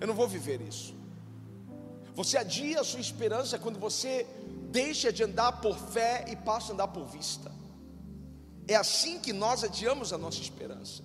Eu 0.00 0.06
não 0.06 0.14
vou 0.14 0.28
viver 0.28 0.60
isso. 0.60 0.94
Você 2.14 2.38
adia 2.38 2.80
a 2.80 2.84
sua 2.84 3.00
esperança 3.00 3.58
quando 3.58 3.78
você 3.78 4.26
deixa 4.70 5.12
de 5.12 5.24
andar 5.24 5.60
por 5.60 5.76
fé 5.76 6.24
e 6.28 6.36
passa 6.36 6.72
a 6.72 6.74
andar 6.74 6.88
por 6.88 7.04
vista. 7.06 7.50
É 8.66 8.74
assim 8.74 9.18
que 9.18 9.32
nós 9.32 9.62
adiamos 9.62 10.12
a 10.12 10.18
nossa 10.18 10.40
esperança. 10.40 11.02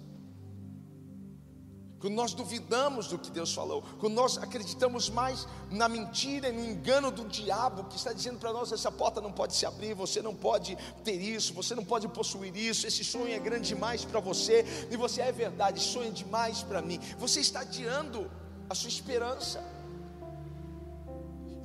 Quando 1.99 2.13
nós 2.13 2.33
duvidamos 2.33 3.07
do 3.07 3.19
que 3.19 3.29
Deus 3.29 3.53
falou, 3.53 3.83
quando 3.99 4.13
nós 4.13 4.37
acreditamos 4.37 5.09
mais 5.09 5.45
na 5.69 5.89
mentira 5.89 6.47
e 6.47 6.53
no 6.53 6.63
engano 6.63 7.11
do 7.11 7.25
diabo 7.27 7.83
que 7.85 7.97
está 7.97 8.13
dizendo 8.13 8.39
para 8.39 8.53
nós: 8.53 8.71
essa 8.71 8.89
porta 8.89 9.19
não 9.19 9.33
pode 9.33 9.53
se 9.53 9.65
abrir, 9.65 9.93
você 9.93 10.21
não 10.21 10.33
pode 10.33 10.77
ter 11.03 11.19
isso, 11.19 11.53
você 11.53 11.75
não 11.75 11.83
pode 11.83 12.07
possuir 12.07 12.55
isso, 12.55 12.87
esse 12.87 13.03
sonho 13.03 13.33
é 13.33 13.39
grande 13.39 13.67
demais 13.67 14.05
para 14.05 14.21
você, 14.21 14.65
e 14.89 14.95
você 14.95 15.21
é 15.21 15.31
verdade, 15.31 15.81
sonho 15.81 16.07
é 16.07 16.11
demais 16.11 16.63
para 16.63 16.81
mim. 16.81 16.99
Você 17.17 17.41
está 17.41 17.61
adiando 17.61 18.31
a 18.69 18.75
sua 18.75 18.87
esperança, 18.87 19.61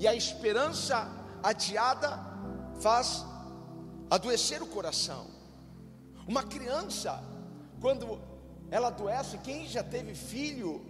e 0.01 0.09
a 0.09 0.17
esperança 0.17 1.09
adiada 1.45 2.19
faz 2.81 3.25
adoecer 4.11 4.61
o 4.61 4.67
coração. 4.67 5.34
Uma 6.27 6.43
criança, 6.43 7.23
quando 7.81 8.21
ela 8.71 8.89
adoece, 8.89 9.39
quem 9.39 9.67
já 9.67 9.83
teve 9.83 10.15
filho, 10.15 10.85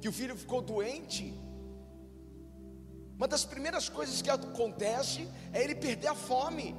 que 0.00 0.08
o 0.08 0.12
filho 0.12 0.36
ficou 0.36 0.60
doente, 0.60 1.34
uma 3.16 3.26
das 3.26 3.44
primeiras 3.44 3.88
coisas 3.88 4.20
que 4.20 4.28
acontece 4.28 5.28
é 5.52 5.62
ele 5.62 5.74
perder 5.74 6.08
a 6.08 6.14
fome. 6.14 6.76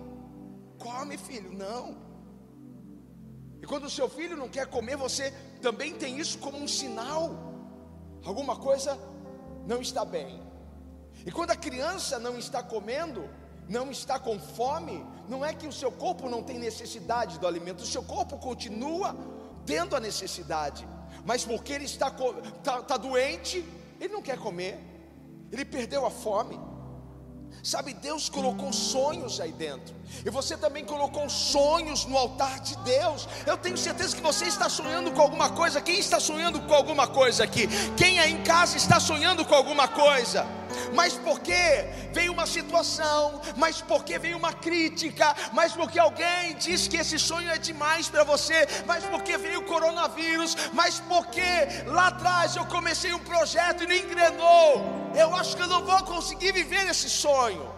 Come, 0.77 1.17
filho, 1.17 1.51
não. 1.51 1.97
E 3.61 3.65
quando 3.65 3.85
o 3.85 3.89
seu 3.89 4.07
filho 4.07 4.37
não 4.37 4.47
quer 4.47 4.67
comer, 4.67 4.95
você 4.95 5.31
também 5.61 5.95
tem 5.95 6.19
isso 6.19 6.37
como 6.37 6.59
um 6.59 6.67
sinal. 6.67 7.31
Alguma 8.23 8.55
coisa 8.55 8.99
não 9.65 9.81
está 9.81 10.05
bem. 10.05 10.39
E 11.25 11.31
quando 11.31 11.51
a 11.51 11.55
criança 11.55 12.19
não 12.19 12.37
está 12.37 12.61
comendo, 12.61 13.27
não 13.69 13.91
está 13.91 14.17
com 14.17 14.39
fome, 14.39 15.05
não 15.27 15.45
é 15.45 15.53
que 15.53 15.67
o 15.67 15.73
seu 15.73 15.91
corpo 15.91 16.29
não 16.29 16.41
tem 16.41 16.57
necessidade 16.57 17.39
do 17.39 17.47
alimento, 17.47 17.81
o 17.81 17.87
seu 17.87 18.03
corpo 18.03 18.37
continua 18.37 19.15
tendo 19.65 19.95
a 19.95 19.99
necessidade, 19.99 20.87
mas 21.25 21.43
porque 21.43 21.73
ele 21.73 21.85
está, 21.85 22.07
está, 22.07 22.79
está 22.79 22.97
doente, 22.97 23.63
ele 23.99 24.13
não 24.13 24.21
quer 24.21 24.37
comer, 24.37 24.79
ele 25.51 25.65
perdeu 25.65 26.05
a 26.05 26.09
fome. 26.09 26.59
Sabe, 27.63 27.93
Deus 27.93 28.29
colocou 28.29 28.71
sonhos 28.71 29.41
aí 29.41 29.51
dentro. 29.51 29.93
E 30.25 30.29
você 30.29 30.55
também 30.55 30.85
colocou 30.85 31.27
sonhos 31.29 32.05
no 32.05 32.17
altar 32.17 32.59
de 32.61 32.77
Deus. 32.77 33.27
Eu 33.45 33.57
tenho 33.57 33.77
certeza 33.77 34.15
que 34.15 34.21
você 34.21 34.45
está 34.45 34.69
sonhando 34.69 35.11
com 35.11 35.21
alguma 35.21 35.49
coisa. 35.49 35.81
Quem 35.81 35.99
está 35.99 36.19
sonhando 36.19 36.61
com 36.61 36.73
alguma 36.73 37.07
coisa 37.07 37.43
aqui? 37.43 37.67
Quem 37.97 38.19
aí 38.19 38.31
em 38.31 38.43
casa 38.43 38.77
está 38.77 38.99
sonhando 38.99 39.43
com 39.43 39.55
alguma 39.55 39.87
coisa? 39.87 40.45
Mas 40.93 41.13
porque 41.13 41.53
veio 42.11 42.31
uma 42.31 42.45
situação, 42.45 43.41
mas 43.55 43.81
porque 43.81 44.17
veio 44.19 44.37
uma 44.37 44.53
crítica, 44.53 45.35
mas 45.53 45.73
porque 45.73 45.99
alguém 45.99 46.55
disse 46.55 46.89
que 46.89 46.97
esse 46.97 47.19
sonho 47.19 47.49
é 47.49 47.57
demais 47.57 48.09
para 48.09 48.23
você, 48.23 48.67
mas 48.85 49.03
porque 49.05 49.37
veio 49.37 49.59
o 49.59 49.63
coronavírus, 49.63 50.55
mas 50.73 50.99
porque 50.99 51.41
lá 51.85 52.07
atrás 52.07 52.55
eu 52.55 52.65
comecei 52.65 53.13
um 53.13 53.19
projeto 53.19 53.83
e 53.83 53.87
não 53.87 53.95
engrenou. 53.95 55.11
Eu 55.15 55.35
acho 55.35 55.55
que 55.55 55.61
eu 55.61 55.67
não 55.67 55.83
vou 55.83 56.03
conseguir 56.03 56.51
viver 56.51 56.87
esse 56.87 57.09
sonho. 57.09 57.77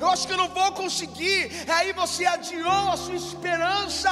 Eu 0.00 0.08
acho 0.08 0.26
que 0.26 0.32
eu 0.32 0.36
não 0.36 0.48
vou 0.48 0.72
conseguir. 0.72 1.50
Aí 1.68 1.92
você 1.92 2.24
adiou 2.24 2.90
a 2.90 2.96
sua 2.96 3.14
esperança. 3.14 4.10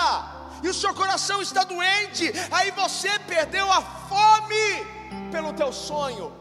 E 0.62 0.69
o 0.69 0.75
seu 0.75 0.93
coração 0.95 1.40
está 1.40 1.64
doente. 1.64 2.33
Aí 2.50 2.71
você 2.73 3.19
perdeu 3.21 3.71
a 3.73 3.81
fome 3.81 4.87
pelo 5.31 5.52
teu 5.52 5.73
sonho. 5.73 6.40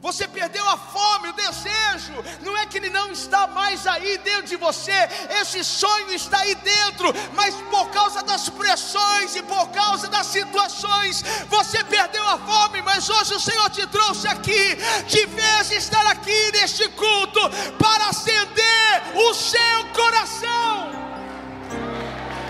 Você 0.00 0.28
perdeu 0.28 0.66
a 0.68 0.76
fome, 0.76 1.28
o 1.28 1.32
desejo. 1.32 2.12
Não 2.42 2.56
é 2.56 2.66
que 2.66 2.78
ele 2.78 2.90
não 2.90 3.10
está 3.10 3.46
mais 3.46 3.86
aí 3.86 4.18
dentro 4.18 4.46
de 4.46 4.56
você. 4.56 4.92
Esse 5.40 5.64
sonho 5.64 6.12
está 6.12 6.38
aí 6.38 6.54
dentro, 6.56 7.12
mas 7.34 7.54
por 7.70 7.88
causa 7.90 8.22
das 8.22 8.48
pressões 8.48 9.34
e 9.34 9.42
por 9.42 9.68
causa 9.70 10.08
das 10.08 10.26
situações, 10.26 11.24
você 11.48 11.82
perdeu 11.84 12.26
a 12.28 12.38
fome. 12.38 12.82
Mas 12.82 13.08
hoje 13.08 13.34
o 13.34 13.40
Senhor 13.40 13.68
te 13.70 13.86
trouxe 13.86 14.28
aqui, 14.28 14.76
te 15.08 15.26
fez 15.26 15.70
estar 15.72 16.06
aqui 16.06 16.52
neste 16.52 16.88
culto 16.90 17.40
para 17.78 18.08
acender 18.08 19.02
o 19.14 19.34
seu 19.34 19.84
coração, 19.94 20.92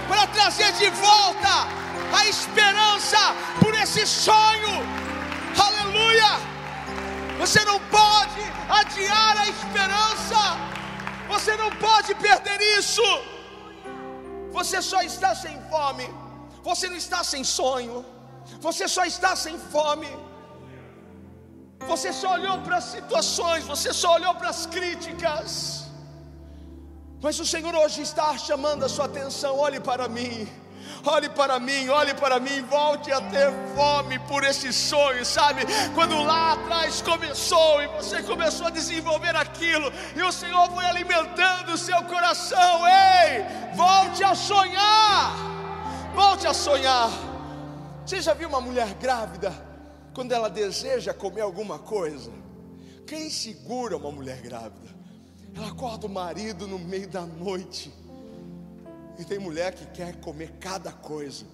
para 0.09 0.27
trazer 0.29 0.73
de 0.73 0.91
volta 0.91 1.69
a 2.13 2.27
esperança 2.27 3.19
por 3.61 3.75
esse 3.75 4.07
sonho. 4.07 4.85
Aleluia! 5.59 6.56
Você 7.43 7.63
não 7.71 7.79
pode 7.99 8.43
adiar 8.81 9.37
a 9.45 9.49
esperança. 9.55 10.43
Você 11.33 11.57
não 11.63 11.71
pode 11.87 12.15
perder 12.27 12.61
isso. 12.79 13.09
Você 14.59 14.81
só 14.91 15.03
está 15.03 15.35
sem 15.35 15.57
fome. 15.73 16.09
Você 16.69 16.89
não 16.89 16.99
está 17.05 17.23
sem 17.33 17.43
sonho. 17.45 18.05
Você 18.67 18.87
só 18.97 19.05
está 19.05 19.33
sem 19.45 19.59
fome. 19.75 20.13
Você 21.91 22.13
só 22.21 22.33
olhou 22.39 22.59
para 22.67 22.77
as 22.79 22.85
situações, 22.97 23.65
você 23.65 23.93
só 23.93 24.15
olhou 24.15 24.35
para 24.35 24.49
as 24.55 24.63
críticas. 24.67 25.85
Mas 27.25 27.39
o 27.39 27.47
Senhor 27.47 27.75
hoje 27.75 28.03
está 28.03 28.37
chamando 28.37 28.85
a 28.85 28.89
sua 28.89 29.07
atenção, 29.07 29.53
olhe 29.59 29.81
para 29.81 30.09
mim. 30.09 30.49
Olhe 31.05 31.29
para 31.29 31.59
mim, 31.59 31.89
olhe 31.89 32.15
para 32.15 32.41
mim, 32.41 32.63
volte 32.63 33.13
a 33.13 33.21
ter 33.21 33.53
fome 33.75 34.19
por 34.21 34.45
esse 34.45 34.73
sonho, 34.73 35.25
sabe? 35.25 35.63
Quando 35.95 36.23
lá 36.23 36.53
atrás 36.53 37.01
começou 37.01 37.83
e 37.83 37.87
você 37.89 38.23
começou 38.23 38.67
a 38.67 38.71
desenvolver 38.71 39.37
aquilo, 39.37 39.93
e 40.17 40.23
o 40.23 40.33
Senhor 40.33 40.71
foi 40.71 40.85
alimentando 40.85 41.73
o 41.73 41.79
seu 41.79 42.03
coração, 42.05 42.83
ei, 42.87 43.45
volte 43.75 44.25
a 44.25 44.35
sonhar, 44.35 45.33
volte 46.15 46.47
a 46.47 46.55
sonhar. 46.55 47.11
Você 48.05 48.21
já 48.21 48.35
viu 48.35 48.49
uma 48.49 48.61
mulher 48.61 48.95
grávida, 48.95 49.53
quando 50.15 50.33
ela 50.33 50.49
deseja 50.49 51.13
comer 51.13 51.43
alguma 51.43 51.79
coisa? 51.79 52.31
Quem 53.07 53.31
segura 53.31 53.97
uma 53.97 54.11
mulher 54.11 54.41
grávida? 54.41 54.89
Ela 55.55 55.69
acorda 55.69 56.07
o 56.07 56.11
marido 56.11 56.67
no 56.67 56.79
meio 56.79 57.09
da 57.09 57.23
noite 57.23 57.93
e 59.19 59.25
tem 59.25 59.39
mulher 59.39 59.75
que 59.75 59.87
quer 59.87 60.17
comer 60.21 60.53
cada 60.61 60.93
coisa. 60.93 61.47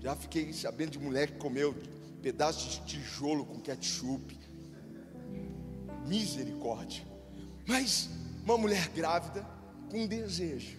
Já 0.00 0.14
fiquei 0.14 0.52
sabendo 0.52 0.92
de 0.92 0.98
mulher 0.98 1.32
que 1.32 1.38
comeu 1.38 1.74
pedaço 2.22 2.68
de 2.68 2.86
tijolo 2.86 3.44
com 3.44 3.60
ketchup. 3.60 4.38
Misericórdia. 6.06 7.04
Mas 7.66 8.08
uma 8.44 8.56
mulher 8.56 8.88
grávida 8.90 9.44
com 9.90 10.06
desejo, 10.06 10.78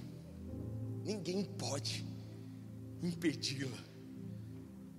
ninguém 1.04 1.44
pode 1.44 2.06
impedi-la. 3.02 3.78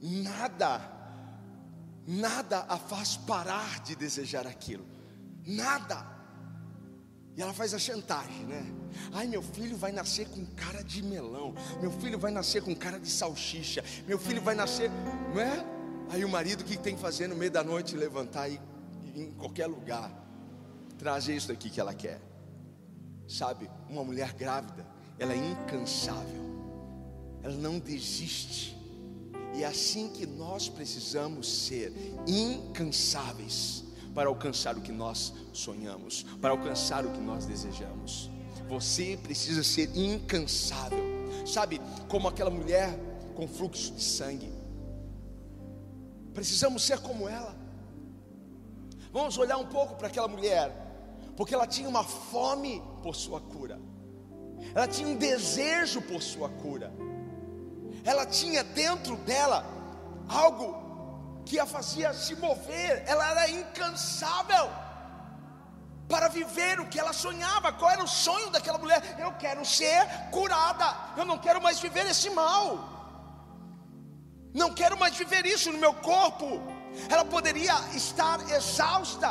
Nada, 0.00 0.80
nada 2.06 2.64
a 2.68 2.76
faz 2.76 3.16
parar 3.16 3.82
de 3.82 3.96
desejar 3.96 4.46
aquilo. 4.46 4.86
Nada. 5.46 6.17
E 7.38 7.42
ela 7.42 7.54
faz 7.54 7.72
a 7.72 7.78
chantagem, 7.78 8.44
né? 8.46 8.66
Ai, 9.12 9.28
meu 9.28 9.40
filho 9.40 9.76
vai 9.76 9.92
nascer 9.92 10.26
com 10.26 10.44
cara 10.56 10.82
de 10.82 11.00
melão. 11.04 11.54
Meu 11.80 11.92
filho 11.92 12.18
vai 12.18 12.32
nascer 12.32 12.60
com 12.60 12.74
cara 12.74 12.98
de 12.98 13.08
salsicha. 13.08 13.84
Meu 14.08 14.18
filho 14.18 14.42
vai 14.42 14.56
nascer, 14.56 14.90
não 15.32 15.40
é? 15.40 15.64
Aí 16.10 16.24
o 16.24 16.28
marido 16.28 16.64
que 16.64 16.76
tem 16.76 16.96
que 16.96 17.00
fazer 17.00 17.28
no 17.28 17.36
meio 17.36 17.52
da 17.52 17.62
noite 17.62 17.94
levantar 17.94 18.48
e 18.48 18.60
em 19.14 19.30
qualquer 19.30 19.68
lugar 19.68 20.10
trazer 20.98 21.36
isso 21.36 21.46
daqui 21.46 21.70
que 21.70 21.80
ela 21.80 21.94
quer. 21.94 22.20
Sabe, 23.28 23.70
uma 23.88 24.02
mulher 24.02 24.32
grávida, 24.32 24.84
ela 25.16 25.32
é 25.32 25.36
incansável. 25.36 26.42
Ela 27.44 27.54
não 27.54 27.78
desiste. 27.78 28.76
E 29.54 29.62
é 29.62 29.66
assim 29.66 30.08
que 30.08 30.26
nós 30.26 30.68
precisamos 30.68 31.66
ser 31.66 31.92
incansáveis 32.26 33.84
para 34.14 34.28
alcançar 34.28 34.76
o 34.76 34.80
que 34.80 34.92
nós 34.92 35.32
sonhamos, 35.52 36.24
para 36.40 36.50
alcançar 36.50 37.04
o 37.04 37.10
que 37.10 37.20
nós 37.20 37.46
desejamos. 37.46 38.30
Você 38.68 39.18
precisa 39.22 39.62
ser 39.62 39.96
incansável, 39.96 41.02
sabe, 41.46 41.80
como 42.08 42.28
aquela 42.28 42.50
mulher 42.50 42.98
com 43.34 43.46
fluxo 43.46 43.92
de 43.92 44.02
sangue. 44.02 44.52
Precisamos 46.34 46.84
ser 46.84 46.98
como 47.00 47.28
ela. 47.28 47.56
Vamos 49.12 49.38
olhar 49.38 49.56
um 49.56 49.66
pouco 49.66 49.96
para 49.96 50.08
aquela 50.08 50.28
mulher, 50.28 50.70
porque 51.36 51.54
ela 51.54 51.66
tinha 51.66 51.88
uma 51.88 52.04
fome 52.04 52.82
por 53.02 53.14
sua 53.14 53.40
cura, 53.40 53.80
ela 54.74 54.86
tinha 54.86 55.08
um 55.08 55.16
desejo 55.16 56.02
por 56.02 56.20
sua 56.20 56.48
cura, 56.48 56.92
ela 58.04 58.26
tinha 58.26 58.62
dentro 58.62 59.16
dela 59.16 59.64
algo 60.28 60.87
que 61.48 61.58
a 61.58 61.66
fazia 61.66 62.12
se 62.12 62.34
mover, 62.36 63.02
ela 63.06 63.24
era 63.30 63.44
incansável 63.60 64.66
para 66.12 66.28
viver 66.28 66.74
o 66.80 66.86
que 66.90 67.00
ela 67.02 67.12
sonhava. 67.12 67.72
Qual 67.72 67.90
era 67.90 68.04
o 68.04 68.14
sonho 68.24 68.50
daquela 68.50 68.78
mulher? 68.78 69.00
Eu 69.18 69.32
quero 69.44 69.64
ser 69.64 70.06
curada, 70.30 70.88
eu 71.16 71.24
não 71.24 71.38
quero 71.38 71.60
mais 71.66 71.80
viver 71.80 72.06
esse 72.06 72.30
mal, 72.30 72.64
não 74.54 74.70
quero 74.80 74.98
mais 75.02 75.16
viver 75.22 75.44
isso 75.46 75.72
no 75.72 75.78
meu 75.78 75.94
corpo. 75.94 76.48
Ela 77.08 77.24
poderia 77.24 77.74
estar 78.02 78.38
exausta, 78.50 79.30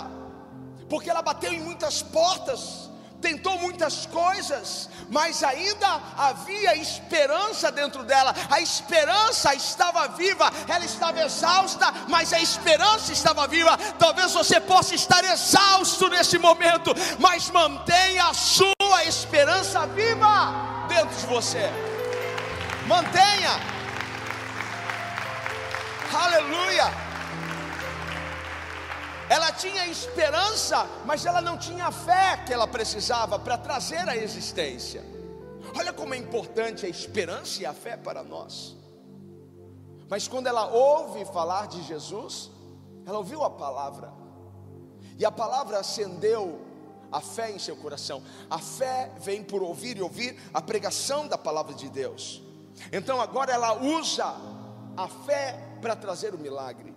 porque 0.89 1.09
ela 1.09 1.21
bateu 1.21 1.51
em 1.53 1.61
muitas 1.69 2.01
portas, 2.01 2.89
tentou 3.21 3.57
muitas 3.59 4.05
coisas, 4.05 4.89
mas 5.09 5.43
ainda 5.43 6.01
havia 6.17 6.75
esperança 6.75 7.71
dentro 7.71 8.03
dela. 8.03 8.33
A 8.49 8.59
esperança 8.61 9.53
estava 9.53 10.07
viva, 10.09 10.51
ela 10.67 10.85
estava 10.85 11.21
exausta, 11.21 11.91
mas 12.07 12.33
a 12.33 12.39
esperança 12.39 13.11
estava 13.11 13.47
viva. 13.47 13.77
Talvez 13.99 14.33
você 14.33 14.59
possa 14.59 14.95
estar 14.95 15.23
exausto 15.23 16.09
nesse 16.09 16.37
momento, 16.37 16.93
mas 17.19 17.49
mantenha 17.49 18.25
a 18.25 18.33
sua 18.33 19.03
esperança 19.05 19.85
viva 19.87 20.85
dentro 20.87 21.15
de 21.15 21.25
você. 21.25 21.69
Mantenha. 22.87 23.59
Aleluia. 26.13 27.06
Ela 29.29 29.51
tinha 29.51 29.87
esperança, 29.87 30.87
mas 31.05 31.25
ela 31.25 31.41
não 31.41 31.57
tinha 31.57 31.87
a 31.87 31.91
fé 31.91 32.43
que 32.45 32.53
ela 32.53 32.67
precisava 32.67 33.37
para 33.37 33.57
trazer 33.57 34.07
a 34.07 34.15
existência. 34.15 35.03
Olha 35.77 35.91
como 35.91 36.13
é 36.13 36.17
importante 36.17 36.85
a 36.85 36.89
esperança 36.89 37.61
e 37.61 37.65
a 37.65 37.73
fé 37.73 37.97
para 37.97 38.23
nós. 38.23 38.75
Mas 40.09 40.27
quando 40.27 40.47
ela 40.47 40.67
ouve 40.67 41.25
falar 41.25 41.67
de 41.67 41.83
Jesus, 41.83 42.49
ela 43.05 43.17
ouviu 43.17 43.43
a 43.43 43.49
palavra, 43.49 44.13
e 45.17 45.25
a 45.25 45.31
palavra 45.31 45.79
acendeu 45.79 46.61
a 47.11 47.19
fé 47.19 47.51
em 47.51 47.59
seu 47.59 47.75
coração. 47.75 48.23
A 48.49 48.59
fé 48.59 49.11
vem 49.19 49.43
por 49.43 49.61
ouvir 49.61 49.97
e 49.97 50.01
ouvir 50.01 50.37
a 50.53 50.61
pregação 50.61 51.27
da 51.27 51.37
palavra 51.37 51.73
de 51.73 51.89
Deus. 51.89 52.41
Então 52.91 53.19
agora 53.19 53.51
ela 53.51 53.81
usa 53.81 54.35
a 54.95 55.07
fé 55.07 55.59
para 55.81 55.95
trazer 55.95 56.33
o 56.33 56.37
milagre. 56.37 56.95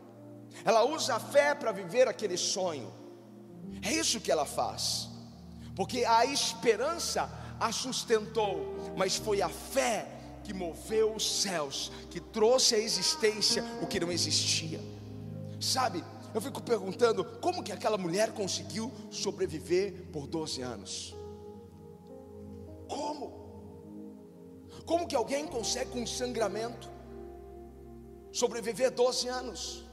Ela 0.65 0.85
usa 0.85 1.17
a 1.17 1.21
fé 1.21 1.55
para 1.55 1.73
viver 1.73 2.09
aquele 2.09 2.37
sonho. 2.37 2.93
É 3.83 3.93
isso 3.93 4.21
que 4.21 4.31
ela 4.31 4.45
faz. 4.45 5.09
Porque 5.75 6.05
a 6.05 6.25
esperança 6.25 7.31
a 7.59 7.71
sustentou, 7.73 8.75
mas 8.97 9.17
foi 9.17 9.43
a 9.43 9.49
fé 9.49 10.07
que 10.43 10.53
moveu 10.53 11.15
os 11.15 11.43
céus, 11.43 11.93
que 12.11 12.19
trouxe 12.19 12.75
à 12.75 12.79
existência 12.79 13.63
o 13.83 13.87
que 13.87 14.01
não 14.01 14.11
existia. 14.11 14.81
Sabe, 15.61 16.03
eu 16.35 16.41
fico 16.41 16.63
perguntando 16.63 17.25
como 17.25 17.63
que 17.63 17.73
aquela 17.73 17.99
mulher 17.99 18.33
conseguiu 18.33 18.91
sobreviver 19.11 20.07
por 20.13 20.27
12 20.27 20.63
anos. 20.63 21.15
Como? 22.89 23.41
Como 24.87 25.07
que 25.07 25.15
alguém 25.15 25.47
consegue 25.47 25.91
com 25.91 26.01
um 26.01 26.07
sangramento 26.07 26.89
sobreviver 28.33 28.91
12 28.91 29.29
anos? 29.29 29.85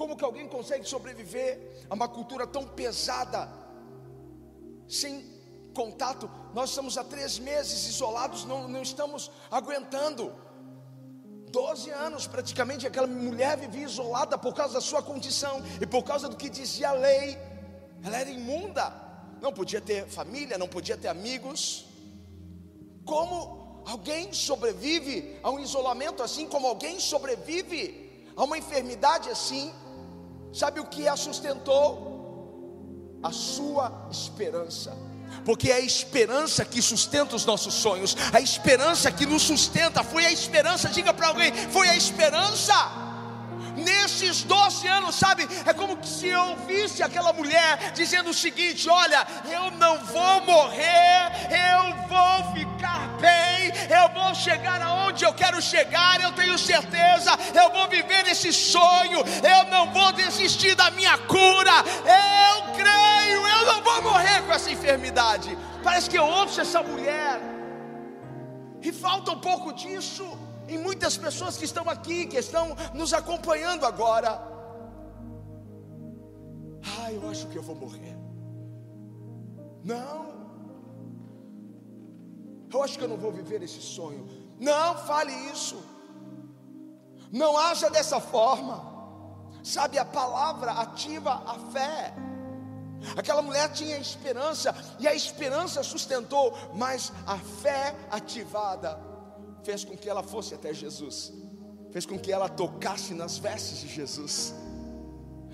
Como 0.00 0.16
que 0.16 0.24
alguém 0.24 0.48
consegue 0.48 0.88
sobreviver 0.88 1.84
a 1.90 1.92
uma 1.94 2.08
cultura 2.08 2.46
tão 2.46 2.66
pesada, 2.66 3.46
sem 4.88 5.22
contato? 5.74 6.30
Nós 6.54 6.70
estamos 6.70 6.96
há 6.96 7.04
três 7.04 7.38
meses 7.38 7.86
isolados, 7.86 8.46
não, 8.46 8.66
não 8.66 8.80
estamos 8.80 9.30
aguentando. 9.50 10.32
Doze 11.50 11.90
anos 11.90 12.26
praticamente 12.26 12.86
aquela 12.86 13.06
mulher 13.06 13.58
vivia 13.58 13.84
isolada 13.84 14.38
por 14.38 14.54
causa 14.54 14.72
da 14.72 14.80
sua 14.80 15.02
condição 15.02 15.60
e 15.78 15.86
por 15.86 16.02
causa 16.02 16.30
do 16.30 16.36
que 16.38 16.48
dizia 16.48 16.88
a 16.88 16.92
lei. 16.92 17.36
Ela 18.02 18.20
era 18.20 18.30
imunda, 18.30 18.90
não 19.42 19.52
podia 19.52 19.82
ter 19.82 20.06
família, 20.06 20.56
não 20.56 20.66
podia 20.66 20.96
ter 20.96 21.08
amigos. 21.08 21.84
Como 23.04 23.82
alguém 23.84 24.32
sobrevive 24.32 25.38
a 25.42 25.50
um 25.50 25.60
isolamento 25.60 26.22
assim? 26.22 26.48
Como 26.48 26.66
alguém 26.66 26.98
sobrevive 26.98 28.32
a 28.34 28.44
uma 28.44 28.56
enfermidade 28.56 29.28
assim? 29.28 29.70
Sabe 30.52 30.80
o 30.80 30.84
que 30.84 31.08
a 31.08 31.16
sustentou? 31.16 33.18
A 33.22 33.32
sua 33.32 34.08
esperança. 34.10 34.96
Porque 35.44 35.70
é 35.70 35.74
a 35.74 35.80
esperança 35.80 36.64
que 36.64 36.82
sustenta 36.82 37.36
os 37.36 37.44
nossos 37.44 37.74
sonhos, 37.74 38.16
a 38.32 38.40
esperança 38.40 39.12
que 39.12 39.26
nos 39.26 39.42
sustenta, 39.42 40.02
foi 40.02 40.26
a 40.26 40.32
esperança, 40.32 40.88
diga 40.88 41.14
para 41.14 41.28
alguém, 41.28 41.52
foi 41.70 41.88
a 41.88 41.96
esperança 41.96 42.74
nesses 43.80 44.42
12 44.42 44.86
anos, 44.86 45.14
sabe? 45.14 45.48
É 45.66 45.72
como 45.72 46.02
se 46.04 46.28
eu 46.28 46.40
ouvisse 46.50 47.02
aquela 47.02 47.32
mulher 47.32 47.92
dizendo 47.92 48.30
o 48.30 48.34
seguinte: 48.34 48.88
Olha, 48.88 49.26
eu 49.50 49.70
não 49.72 49.98
vou 50.04 50.40
morrer, 50.42 51.32
eu 51.50 52.08
vou 52.08 52.52
ficar 52.54 53.08
bem, 53.20 53.72
eu 53.88 54.08
vou 54.14 54.34
chegar 54.34 54.80
aonde 54.82 55.24
eu 55.24 55.32
quero 55.34 55.60
chegar, 55.60 56.20
eu 56.20 56.32
tenho 56.32 56.58
certeza, 56.58 57.32
eu 57.54 57.70
vou 57.70 57.88
viver 57.88 58.26
esse 58.28 58.52
sonho, 58.52 59.20
eu 59.42 59.70
não 59.70 59.90
vou 59.92 60.12
desistir 60.12 60.74
da 60.74 60.90
minha 60.90 61.16
cura, 61.18 61.72
eu 62.04 62.74
creio, 62.74 63.46
eu 63.46 63.66
não 63.66 63.82
vou 63.82 64.02
morrer 64.02 64.42
com 64.42 64.52
essa 64.52 64.70
enfermidade. 64.70 65.56
Parece 65.82 66.10
que 66.10 66.18
eu 66.18 66.24
ouço 66.24 66.60
essa 66.60 66.82
mulher, 66.82 67.40
e 68.82 68.92
falta 68.92 69.32
um 69.32 69.38
pouco 69.38 69.72
disso 69.72 70.26
em 70.70 70.78
muitas 70.78 71.16
pessoas 71.16 71.56
que 71.56 71.64
estão 71.64 71.88
aqui, 71.90 72.26
que 72.26 72.38
estão 72.38 72.76
nos 72.94 73.12
acompanhando 73.12 73.84
agora. 73.84 74.40
Ah, 76.98 77.12
eu 77.12 77.28
acho 77.28 77.48
que 77.48 77.56
eu 77.56 77.62
vou 77.62 77.74
morrer. 77.74 78.16
Não. 79.84 80.30
Eu 82.72 82.82
acho 82.84 82.96
que 82.96 83.02
eu 83.02 83.08
não 83.08 83.16
vou 83.16 83.32
viver 83.32 83.62
esse 83.64 83.82
sonho. 83.82 84.28
Não 84.60 84.96
fale 84.98 85.32
isso. 85.52 85.82
Não 87.32 87.58
haja 87.58 87.90
dessa 87.90 88.20
forma. 88.20 88.88
Sabe, 89.64 89.98
a 89.98 90.04
palavra 90.04 90.70
ativa 90.70 91.42
a 91.46 91.58
fé. 91.72 92.14
Aquela 93.16 93.42
mulher 93.42 93.72
tinha 93.72 93.98
esperança 93.98 94.72
e 95.00 95.08
a 95.08 95.14
esperança 95.14 95.82
sustentou, 95.82 96.56
mas 96.74 97.12
a 97.26 97.38
fé 97.38 97.96
ativada 98.10 99.09
fez 99.64 99.84
com 99.84 99.96
que 99.96 100.08
ela 100.08 100.22
fosse 100.22 100.54
até 100.54 100.72
Jesus, 100.72 101.32
fez 101.92 102.06
com 102.06 102.18
que 102.18 102.32
ela 102.32 102.48
tocasse 102.48 103.14
nas 103.14 103.38
vestes 103.38 103.80
de 103.80 103.88
Jesus. 103.88 104.54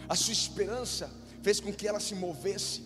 A 0.09 0.15
sua 0.15 0.33
esperança 0.33 1.11
fez 1.43 1.61
com 1.61 1.73
que 1.73 1.87
ela 1.87 2.01
se 2.01 2.15
movesse. 2.15 2.85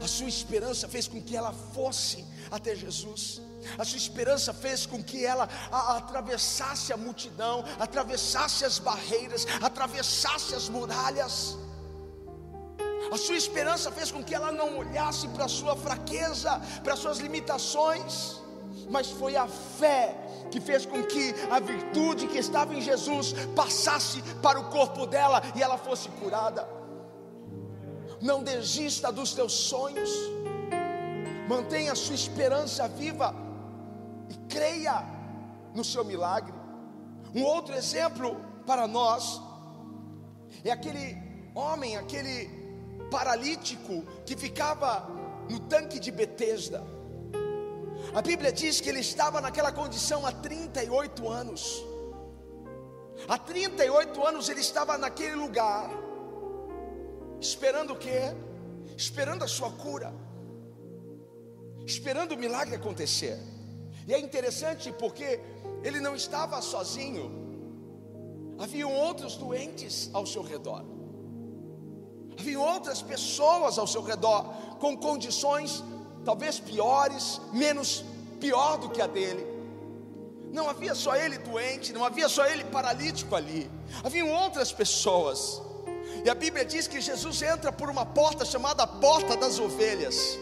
A 0.00 0.08
sua 0.08 0.28
esperança 0.28 0.88
fez 0.88 1.06
com 1.06 1.22
que 1.22 1.36
ela 1.36 1.52
fosse 1.52 2.24
até 2.50 2.74
Jesus. 2.74 3.40
A 3.78 3.84
sua 3.84 3.98
esperança 3.98 4.52
fez 4.52 4.86
com 4.86 5.02
que 5.02 5.24
ela 5.24 5.48
atravessasse 5.70 6.92
a 6.92 6.96
multidão, 6.96 7.64
atravessasse 7.78 8.64
as 8.64 8.78
barreiras, 8.78 9.46
atravessasse 9.60 10.54
as 10.54 10.68
muralhas. 10.68 11.56
A 13.12 13.16
sua 13.16 13.36
esperança 13.36 13.90
fez 13.90 14.10
com 14.10 14.22
que 14.22 14.34
ela 14.34 14.50
não 14.50 14.78
olhasse 14.78 15.28
para 15.28 15.44
a 15.44 15.48
sua 15.48 15.76
fraqueza, 15.76 16.60
para 16.82 16.94
as 16.94 16.98
suas 16.98 17.18
limitações, 17.18 18.40
mas 18.88 19.10
foi 19.10 19.36
a 19.36 19.46
fé 19.46 20.14
que 20.50 20.60
fez 20.60 20.86
com 20.86 21.02
que 21.02 21.34
a 21.50 21.58
virtude 21.58 22.26
que 22.26 22.38
estava 22.38 22.74
em 22.74 22.80
Jesus 22.80 23.32
passasse 23.54 24.22
para 24.42 24.60
o 24.60 24.70
corpo 24.70 25.06
dela 25.06 25.42
e 25.54 25.62
ela 25.62 25.76
fosse 25.76 26.08
curada. 26.10 26.68
Não 28.20 28.42
desista 28.42 29.12
dos 29.12 29.34
teus 29.34 29.52
sonhos, 29.52 30.10
mantenha 31.48 31.92
a 31.92 31.96
sua 31.96 32.14
esperança 32.14 32.88
viva 32.88 33.34
e 34.30 34.34
creia 34.48 35.04
no 35.74 35.84
seu 35.84 36.04
milagre. 36.04 36.54
Um 37.34 37.42
outro 37.42 37.74
exemplo 37.74 38.40
para 38.64 38.86
nós 38.86 39.40
é 40.64 40.70
aquele 40.70 41.16
homem, 41.54 41.96
aquele 41.96 42.48
paralítico 43.10 44.02
que 44.24 44.36
ficava 44.36 45.08
no 45.50 45.60
tanque 45.60 46.00
de 46.00 46.10
Betesda. 46.10 46.95
A 48.16 48.22
Bíblia 48.22 48.50
diz 48.50 48.80
que 48.80 48.88
ele 48.88 49.00
estava 49.00 49.42
naquela 49.42 49.70
condição 49.70 50.24
há 50.24 50.32
38 50.32 51.28
anos. 51.28 51.84
Há 53.28 53.36
38 53.36 54.26
anos 54.26 54.48
ele 54.48 54.60
estava 54.60 54.96
naquele 54.96 55.34
lugar, 55.34 55.90
esperando 57.38 57.92
o 57.92 57.96
quê? 57.96 58.34
Esperando 58.96 59.44
a 59.44 59.46
sua 59.46 59.70
cura, 59.70 60.14
esperando 61.84 62.32
o 62.32 62.38
milagre 62.38 62.76
acontecer. 62.76 63.38
E 64.08 64.14
é 64.14 64.18
interessante 64.18 64.90
porque 64.92 65.38
ele 65.82 66.00
não 66.00 66.16
estava 66.16 66.62
sozinho, 66.62 67.30
haviam 68.58 68.94
outros 68.94 69.36
doentes 69.36 70.08
ao 70.14 70.24
seu 70.24 70.42
redor, 70.42 70.82
haviam 72.38 72.62
outras 72.62 73.02
pessoas 73.02 73.78
ao 73.78 73.86
seu 73.86 74.00
redor 74.00 74.78
com 74.80 74.96
condições 74.96 75.84
talvez 76.26 76.58
piores, 76.58 77.40
menos 77.52 78.04
pior 78.40 78.76
do 78.78 78.90
que 78.90 79.00
a 79.00 79.06
dele. 79.06 79.46
Não 80.52 80.68
havia 80.68 80.94
só 80.94 81.14
ele 81.14 81.38
doente, 81.38 81.92
não 81.92 82.04
havia 82.04 82.28
só 82.28 82.44
ele 82.46 82.64
paralítico 82.64 83.36
ali, 83.36 83.70
haviam 84.02 84.28
outras 84.28 84.72
pessoas. 84.72 85.62
E 86.24 86.28
a 86.28 86.34
Bíblia 86.34 86.64
diz 86.64 86.88
que 86.88 87.00
Jesus 87.00 87.40
entra 87.42 87.70
por 87.70 87.88
uma 87.88 88.04
porta 88.04 88.44
chamada 88.44 88.84
Porta 88.86 89.36
das 89.36 89.60
Ovelhas. 89.60 90.36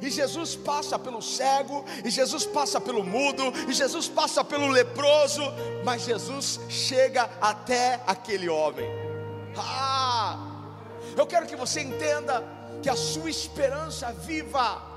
E 0.00 0.10
Jesus 0.10 0.56
passa 0.56 0.98
pelo 0.98 1.20
cego, 1.20 1.84
e 2.02 2.10
Jesus 2.10 2.46
passa 2.46 2.80
pelo 2.80 3.04
mudo, 3.04 3.42
e 3.68 3.72
Jesus 3.72 4.08
passa 4.08 4.42
pelo 4.42 4.68
leproso, 4.68 5.42
mas 5.84 6.02
Jesus 6.02 6.60
chega 6.68 7.28
até 7.40 8.00
aquele 8.06 8.48
homem. 8.48 8.86
Ah! 9.56 10.38
Eu 11.16 11.26
quero 11.26 11.46
que 11.46 11.56
você 11.56 11.80
entenda 11.80 12.42
que 12.82 12.88
a 12.88 12.96
sua 12.96 13.28
esperança 13.28 14.12
viva 14.12 14.89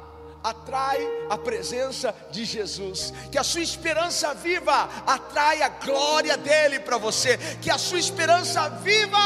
atrai 0.43 0.99
a 1.29 1.37
presença 1.37 2.13
de 2.29 2.43
Jesus, 2.43 3.13
que 3.31 3.37
a 3.37 3.43
sua 3.43 3.61
esperança 3.61 4.33
viva 4.33 4.89
atrai 5.07 5.61
a 5.61 5.69
glória 5.69 6.35
dele 6.35 6.79
para 6.79 6.97
você, 6.97 7.37
que 7.61 7.71
a 7.71 7.77
sua 7.77 7.99
esperança 7.99 8.69
viva 8.69 9.17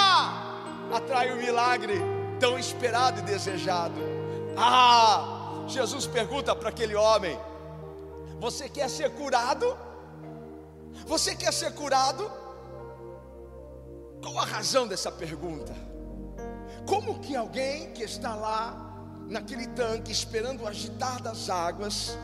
atrai 0.93 1.33
o 1.33 1.37
milagre 1.37 1.95
tão 2.39 2.57
esperado 2.57 3.19
e 3.19 3.23
desejado. 3.23 3.99
Ah! 4.55 5.37
Jesus 5.67 6.07
pergunta 6.07 6.55
para 6.55 6.69
aquele 6.69 6.95
homem: 6.95 7.37
Você 8.39 8.69
quer 8.69 8.89
ser 8.89 9.09
curado? 9.11 9.77
Você 11.05 11.35
quer 11.35 11.51
ser 11.51 11.73
curado? 11.73 12.29
Qual 14.21 14.39
a 14.39 14.45
razão 14.45 14.87
dessa 14.87 15.11
pergunta? 15.11 15.75
Como 16.87 17.19
que 17.19 17.35
alguém 17.35 17.91
que 17.91 18.03
está 18.03 18.33
lá 18.33 18.86
naquele 19.29 19.67
tanque 19.67 20.11
esperando 20.11 20.63
o 20.63 20.67
agitar 20.67 21.21
das 21.21 21.49
águas 21.49 22.17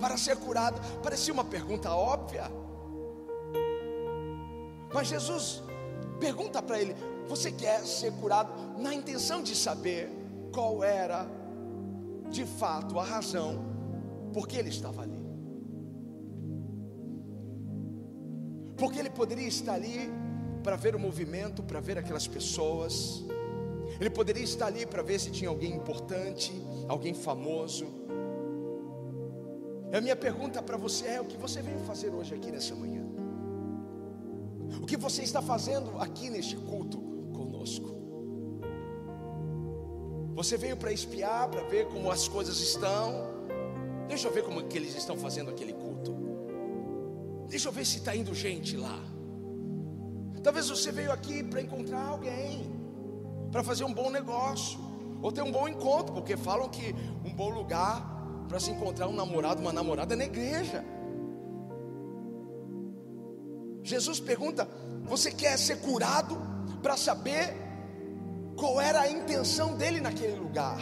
para 0.00 0.16
ser 0.16 0.36
curado, 0.36 0.80
parecia 1.02 1.32
uma 1.32 1.44
pergunta 1.44 1.94
óbvia. 1.94 2.50
Mas 4.92 5.08
Jesus 5.08 5.62
pergunta 6.18 6.62
para 6.62 6.80
ele: 6.80 6.94
Você 7.28 7.52
quer 7.52 7.80
ser 7.80 8.12
curado? 8.12 8.52
Na 8.78 8.94
intenção 8.94 9.42
de 9.42 9.54
saber 9.54 10.10
qual 10.52 10.82
era 10.82 11.26
de 12.30 12.44
fato 12.44 12.98
a 12.98 13.04
razão 13.04 13.64
por 14.32 14.48
que 14.48 14.56
ele 14.56 14.68
estava 14.68 15.02
ali. 15.02 15.20
Porque 18.76 18.98
ele 18.98 19.10
poderia 19.10 19.46
estar 19.46 19.74
ali 19.74 20.10
para 20.62 20.76
ver 20.76 20.94
o 20.94 20.98
movimento, 20.98 21.62
para 21.62 21.80
ver 21.80 21.98
aquelas 21.98 22.26
pessoas. 22.26 23.22
Ele 24.00 24.10
poderia 24.10 24.42
estar 24.42 24.66
ali 24.66 24.86
para 24.86 25.02
ver 25.02 25.20
se 25.20 25.30
tinha 25.30 25.50
alguém 25.50 25.74
importante, 25.74 26.50
alguém 26.88 27.12
famoso. 27.12 27.86
E 29.92 29.96
a 29.96 30.00
minha 30.00 30.16
pergunta 30.16 30.62
para 30.62 30.76
você 30.76 31.06
é: 31.06 31.20
o 31.20 31.26
que 31.26 31.36
você 31.36 31.60
veio 31.60 31.78
fazer 31.80 32.08
hoje 32.08 32.34
aqui 32.34 32.50
nessa 32.50 32.74
manhã? 32.74 33.04
O 34.82 34.86
que 34.86 34.96
você 34.96 35.22
está 35.22 35.42
fazendo 35.42 35.98
aqui 35.98 36.30
neste 36.30 36.56
culto 36.56 36.98
conosco? 37.34 37.90
Você 40.34 40.56
veio 40.56 40.76
para 40.76 40.90
espiar, 40.90 41.48
para 41.50 41.62
ver 41.64 41.86
como 41.88 42.10
as 42.10 42.26
coisas 42.26 42.58
estão. 42.60 43.28
Deixa 44.08 44.28
eu 44.28 44.32
ver 44.32 44.42
como 44.42 44.62
que 44.64 44.78
eles 44.78 44.96
estão 44.96 45.16
fazendo 45.16 45.50
aquele 45.50 45.74
culto. 45.74 46.16
Deixa 47.48 47.68
eu 47.68 47.72
ver 47.72 47.84
se 47.84 47.98
está 47.98 48.16
indo 48.16 48.34
gente 48.34 48.76
lá. 48.76 48.98
Talvez 50.42 50.70
você 50.70 50.90
veio 50.90 51.12
aqui 51.12 51.42
para 51.42 51.60
encontrar 51.60 52.06
alguém, 52.06 52.79
para 53.50 53.62
fazer 53.62 53.84
um 53.84 53.92
bom 53.92 54.10
negócio, 54.10 54.78
ou 55.22 55.30
ter 55.30 55.42
um 55.42 55.50
bom 55.50 55.68
encontro, 55.68 56.14
porque 56.14 56.36
falam 56.36 56.68
que 56.68 56.94
um 57.24 57.32
bom 57.32 57.50
lugar 57.50 58.20
para 58.48 58.58
se 58.58 58.70
encontrar 58.70 59.06
um 59.06 59.12
namorado, 59.12 59.60
uma 59.60 59.72
namorada 59.72 60.14
é 60.14 60.16
na 60.16 60.24
igreja. 60.24 60.84
Jesus 63.82 64.20
pergunta: 64.20 64.68
Você 65.04 65.30
quer 65.30 65.58
ser 65.58 65.80
curado 65.80 66.36
para 66.82 66.96
saber 66.96 67.54
qual 68.56 68.80
era 68.80 69.00
a 69.00 69.10
intenção 69.10 69.76
dele 69.76 70.00
naquele 70.00 70.38
lugar. 70.38 70.80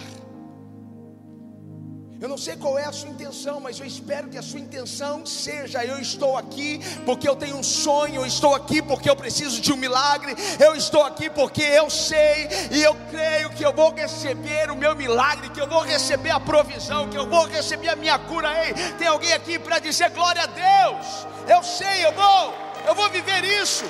Eu 2.21 2.29
não 2.29 2.37
sei 2.37 2.57
qual 2.57 2.77
é 2.77 2.85
a 2.85 2.91
sua 2.91 3.11
intenção, 3.11 3.61
mas 3.61 3.79
eu 3.79 3.87
espero 3.87 4.29
que 4.29 4.37
a 4.37 4.43
sua 4.43 4.59
intenção 4.59 5.25
seja: 5.25 5.85
eu 5.85 6.01
estou 6.01 6.37
aqui 6.37 6.81
porque 7.07 7.29
eu 7.29 7.37
tenho 7.37 7.57
um 7.57 7.63
sonho, 7.63 8.23
eu 8.23 8.27
estou 8.27 8.57
aqui 8.57 8.83
porque 8.83 9.09
eu 9.09 9.15
preciso 9.15 9.61
de 9.61 9.73
um 9.73 9.77
milagre, 9.77 10.35
eu 10.59 10.75
estou 10.75 11.05
aqui 11.05 11.31
porque 11.31 11.63
eu 11.63 11.89
sei 11.89 12.49
e 12.73 12.83
eu 12.83 12.97
creio 13.09 13.51
que 13.51 13.65
eu 13.65 13.73
vou 13.73 13.95
receber 13.95 14.69
o 14.69 14.77
meu 14.77 14.97
milagre, 14.97 15.49
que 15.51 15.61
eu 15.61 15.69
vou 15.69 15.83
receber 15.83 16.31
a 16.31 16.41
provisão, 16.41 17.09
que 17.09 17.17
eu 17.17 17.29
vou 17.29 17.47
receber 17.47 17.91
a 17.91 17.97
minha 17.97 18.19
cura. 18.19 18.49
Ei, 18.65 18.75
tem 18.99 19.07
alguém 19.07 19.33
aqui 19.33 19.57
para 19.57 19.79
dizer 19.79 20.11
glória 20.11 20.43
a 20.43 20.47
Deus? 20.47 21.25
Eu 21.47 21.63
sei, 21.63 22.05
eu 22.05 22.13
vou, 22.13 22.55
eu 22.85 22.97
vou 22.97 23.09
viver 23.11 23.45
isso, 23.45 23.85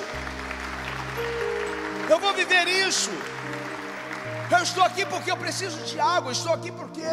eu 2.07 2.19
vou 2.19 2.31
viver 2.35 2.67
isso. 2.67 3.09
Eu 4.51 4.63
estou 4.63 4.83
aqui 4.83 5.05
porque 5.05 5.31
eu 5.31 5.37
preciso 5.37 5.77
de 5.83 5.99
água. 5.99 6.29
Eu 6.29 6.33
estou 6.33 6.51
aqui 6.51 6.71
porque 6.71 7.05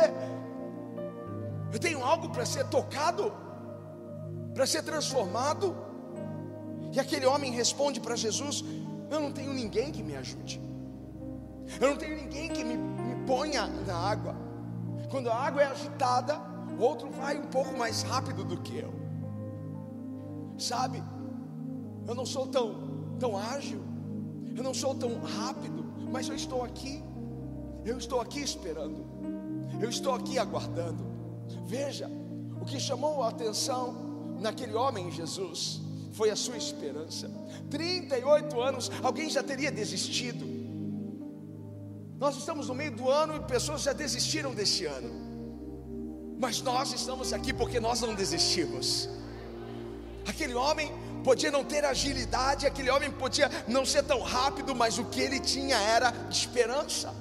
eu 1.77 1.81
tenho 1.81 2.03
algo 2.03 2.29
para 2.31 2.45
ser 2.47 2.65
tocado, 2.69 3.33
para 4.55 4.67
ser 4.67 4.83
transformado. 4.83 5.77
E 6.93 6.99
aquele 6.99 7.27
homem 7.27 7.53
responde 7.53 8.01
para 8.01 8.17
Jesus: 8.17 8.65
Eu 9.11 9.21
não 9.21 9.31
tenho 9.31 9.53
ninguém 9.53 9.93
que 9.93 10.03
me 10.03 10.17
ajude. 10.17 10.61
Eu 11.81 11.91
não 11.91 11.97
tenho 11.97 12.17
ninguém 12.17 12.49
que 12.49 12.65
me, 12.65 12.77
me 12.77 13.27
ponha 13.27 13.67
na 13.87 13.97
água. 13.97 14.35
Quando 15.11 15.31
a 15.31 15.35
água 15.35 15.63
é 15.63 15.67
agitada, 15.67 16.41
o 16.79 16.83
outro 16.83 17.11
vai 17.11 17.39
um 17.39 17.47
pouco 17.47 17.77
mais 17.77 18.03
rápido 18.03 18.45
do 18.45 18.57
que 18.63 18.79
eu. 18.79 18.93
Sabe? 20.59 21.03
Eu 22.07 22.15
não 22.15 22.25
sou 22.25 22.47
tão, 22.47 23.17
tão 23.19 23.37
ágil. 23.37 23.83
Eu 24.57 24.63
não 24.63 24.73
sou 24.73 24.95
tão 24.95 25.21
rápido 25.21 25.87
mas 26.11 26.29
eu 26.29 26.35
estou 26.35 26.63
aqui, 26.63 27.03
eu 27.85 27.99
estou 27.99 28.21
aqui 28.21 28.41
esperando, 28.41 29.05
eu 29.81 29.91
estou 29.91 30.15
aqui 30.15 30.39
aguardando. 30.39 31.16
Veja, 31.67 32.11
o 32.61 32.65
que 32.65 32.79
chamou 32.79 33.23
a 33.23 33.29
atenção 33.29 34.37
naquele 34.41 34.75
homem 34.75 35.11
Jesus 35.11 35.81
foi 36.13 36.31
a 36.31 36.37
sua 36.37 36.57
esperança. 36.57 37.31
38 37.71 38.61
anos, 38.61 38.91
alguém 39.03 39.29
já 39.29 39.43
teria 39.43 39.71
desistido. 39.71 40.47
Nós 42.19 42.37
estamos 42.37 42.69
no 42.69 42.75
meio 42.75 42.93
do 42.93 43.11
ano 43.11 43.37
e 43.37 43.41
pessoas 43.41 43.83
já 43.83 43.93
desistiram 43.93 44.55
desse 44.55 44.87
ano. 44.87 45.27
Mas 46.39 46.63
nós 46.63 46.93
estamos 46.93 47.33
aqui 47.33 47.53
porque 47.53 47.79
nós 47.79 48.01
não 48.01 48.15
desistimos. 48.15 49.09
Aquele 50.27 50.55
homem 50.55 50.93
podia 51.23 51.51
não 51.51 51.65
ter 51.65 51.85
agilidade, 51.85 52.67
aquele 52.67 52.91
homem 52.91 53.11
podia 53.11 53.51
não 53.69 53.85
ser 53.85 54.03
tão 54.03 54.23
rápido, 54.23 54.75
mas 54.75 54.99
o 54.99 55.05
que 55.05 55.21
ele 55.21 55.41
tinha 55.41 55.77
era 55.77 56.13
esperança. 56.31 57.13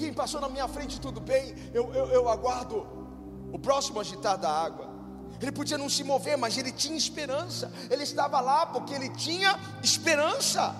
Alguém 0.00 0.14
passou 0.14 0.40
na 0.40 0.48
minha 0.48 0.66
frente, 0.66 0.98
tudo 0.98 1.20
bem, 1.20 1.54
eu, 1.74 1.92
eu, 1.92 2.06
eu 2.06 2.28
aguardo 2.30 2.86
o 3.52 3.58
próximo 3.58 4.00
agitar 4.00 4.38
da 4.38 4.50
água. 4.50 4.88
Ele 5.38 5.52
podia 5.52 5.76
não 5.76 5.90
se 5.90 6.02
mover, 6.02 6.38
mas 6.38 6.56
ele 6.56 6.72
tinha 6.72 6.96
esperança. 6.96 7.70
Ele 7.90 8.02
estava 8.02 8.40
lá 8.40 8.64
porque 8.64 8.94
ele 8.94 9.10
tinha 9.10 9.60
esperança. 9.82 10.74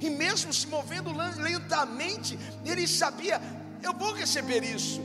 E 0.00 0.08
mesmo 0.08 0.52
se 0.52 0.68
movendo 0.68 1.10
lentamente, 1.40 2.38
ele 2.64 2.86
sabia: 2.86 3.40
eu 3.82 3.92
vou 3.94 4.12
receber 4.12 4.62
isso. 4.62 5.00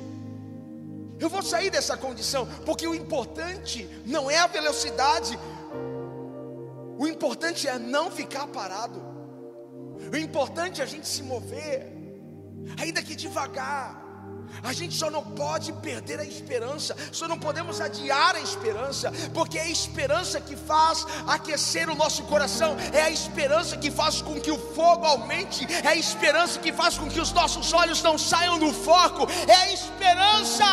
Eu 1.20 1.28
vou 1.28 1.42
sair 1.42 1.72
dessa 1.72 1.98
condição, 1.98 2.46
porque 2.64 2.88
o 2.88 2.94
importante 2.94 3.90
não 4.06 4.30
é 4.30 4.38
a 4.38 4.46
velocidade, 4.46 5.36
o 6.96 7.08
importante 7.08 7.68
é 7.68 7.80
não 7.80 8.12
ficar 8.12 8.46
parado. 8.46 9.02
O 10.14 10.16
importante 10.16 10.80
é 10.80 10.84
a 10.84 10.88
gente 10.88 11.08
se 11.08 11.24
mover, 11.24 11.97
ainda 12.78 13.02
que 13.02 13.16
devagar. 13.16 14.08
A 14.64 14.74
gente 14.74 14.96
só 14.96 15.10
não 15.10 15.24
pode 15.24 15.72
perder 15.74 16.20
a 16.20 16.24
esperança, 16.24 16.96
só 17.12 17.28
não 17.28 17.38
podemos 17.38 17.80
adiar 17.80 18.36
a 18.36 18.40
esperança, 18.40 19.12
porque 19.34 19.58
é 19.58 19.64
a 19.64 19.70
esperança 19.70 20.42
que 20.42 20.56
faz 20.56 21.06
aquecer 21.28 21.90
o 21.90 21.96
nosso 21.96 22.24
coração, 22.24 22.76
é 22.92 23.02
a 23.02 23.10
esperança 23.10 23.78
que 23.78 23.92
faz 23.92 24.22
com 24.22 24.40
que 24.40 24.52
o 24.52 24.58
fogo 24.74 25.06
aumente, 25.06 25.66
é 25.84 25.90
a 25.90 25.96
esperança 25.96 26.60
que 26.60 26.74
faz 26.74 26.98
com 26.98 27.08
que 27.08 27.20
os 27.20 27.32
nossos 27.32 27.72
olhos 27.74 28.02
não 28.02 28.18
saiam 28.18 28.58
do 28.58 28.74
foco, 28.74 29.28
é 29.48 29.56
a 29.56 29.74
esperança 29.74 30.66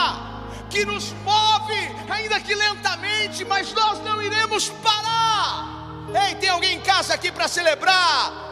que 0.70 0.85
nos 0.85 1.12
move, 1.24 1.96
ainda 2.11 2.40
que 2.40 2.54
lentamente, 2.54 3.44
mas 3.44 3.72
nós 3.72 4.02
não 4.02 4.20
iremos 4.20 4.70
parar. 4.83 5.74
Ei, 6.26 6.35
tem 6.37 6.48
alguém 6.48 6.76
em 6.76 6.80
casa 6.80 7.14
aqui 7.14 7.30
para 7.30 7.48
celebrar? 7.48 8.44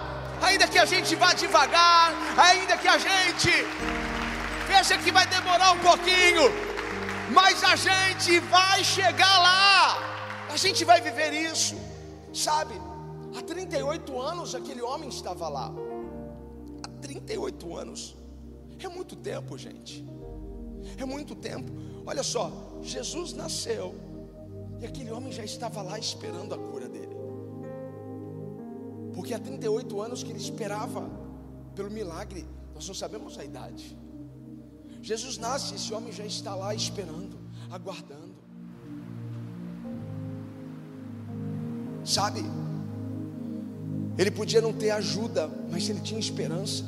Ainda 0.42 0.66
que 0.66 0.78
a 0.78 0.84
gente 0.84 1.14
vá 1.14 1.32
devagar, 1.32 2.12
ainda 2.36 2.76
que 2.76 2.88
a 2.88 2.98
gente 2.98 3.50
Veja 4.66 4.96
que 4.96 5.10
vai 5.12 5.26
demorar 5.26 5.72
um 5.72 5.78
pouquinho, 5.80 6.44
mas 7.30 7.62
a 7.62 7.76
gente 7.76 8.38
vai 8.40 8.82
chegar 8.82 9.38
lá. 9.38 10.48
A 10.48 10.56
gente 10.56 10.84
vai 10.84 11.00
viver 11.00 11.32
isso, 11.32 11.76
sabe? 12.32 12.74
Há 13.36 13.42
38 13.42 14.20
anos 14.20 14.54
aquele 14.54 14.80
homem 14.80 15.08
estava 15.08 15.48
lá. 15.48 15.70
Há 16.84 16.88
38 17.02 17.76
anos. 17.76 18.16
É 18.78 18.88
muito 18.88 19.14
tempo, 19.14 19.58
gente. 19.58 20.04
É 20.96 21.04
muito 21.04 21.34
tempo. 21.34 21.70
Olha 22.06 22.22
só, 22.22 22.50
Jesus 22.80 23.34
nasceu 23.34 23.94
e 24.80 24.86
aquele 24.86 25.10
homem 25.10 25.32
já 25.32 25.44
estava 25.44 25.82
lá 25.82 25.98
esperando 25.98 26.54
a 26.54 26.58
cura. 26.58 26.81
Porque 29.14 29.34
há 29.34 29.38
38 29.38 30.00
anos 30.00 30.22
que 30.22 30.30
ele 30.30 30.38
esperava 30.38 31.08
pelo 31.74 31.90
milagre. 31.90 32.46
Nós 32.74 32.86
não 32.86 32.94
sabemos 32.94 33.38
a 33.38 33.44
idade. 33.44 33.96
Jesus 35.02 35.36
nasce, 35.36 35.74
esse 35.74 35.92
homem 35.92 36.12
já 36.12 36.24
está 36.24 36.54
lá 36.54 36.74
esperando, 36.74 37.36
aguardando. 37.70 38.32
Sabe? 42.04 42.42
Ele 44.16 44.30
podia 44.30 44.60
não 44.60 44.72
ter 44.72 44.90
ajuda, 44.90 45.50
mas 45.70 45.88
ele 45.88 46.00
tinha 46.00 46.20
esperança. 46.20 46.84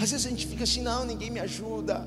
Às 0.00 0.10
vezes 0.10 0.26
a 0.26 0.30
gente 0.30 0.46
fica 0.46 0.64
assim: 0.64 0.82
não, 0.82 1.04
ninguém 1.04 1.30
me 1.30 1.40
ajuda. 1.40 2.06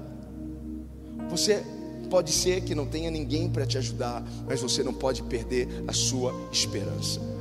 Você 1.30 1.63
pode 2.10 2.32
ser 2.32 2.62
que 2.62 2.76
não 2.76 2.86
tenha 2.86 3.10
ninguém 3.10 3.50
para 3.50 3.66
te 3.66 3.78
ajudar, 3.78 4.24
mas 4.46 4.62
você 4.62 4.84
não 4.84 4.94
pode 4.94 5.24
perder 5.24 5.68
a 5.88 5.94
sua 5.94 6.34
esperança. 6.52 7.33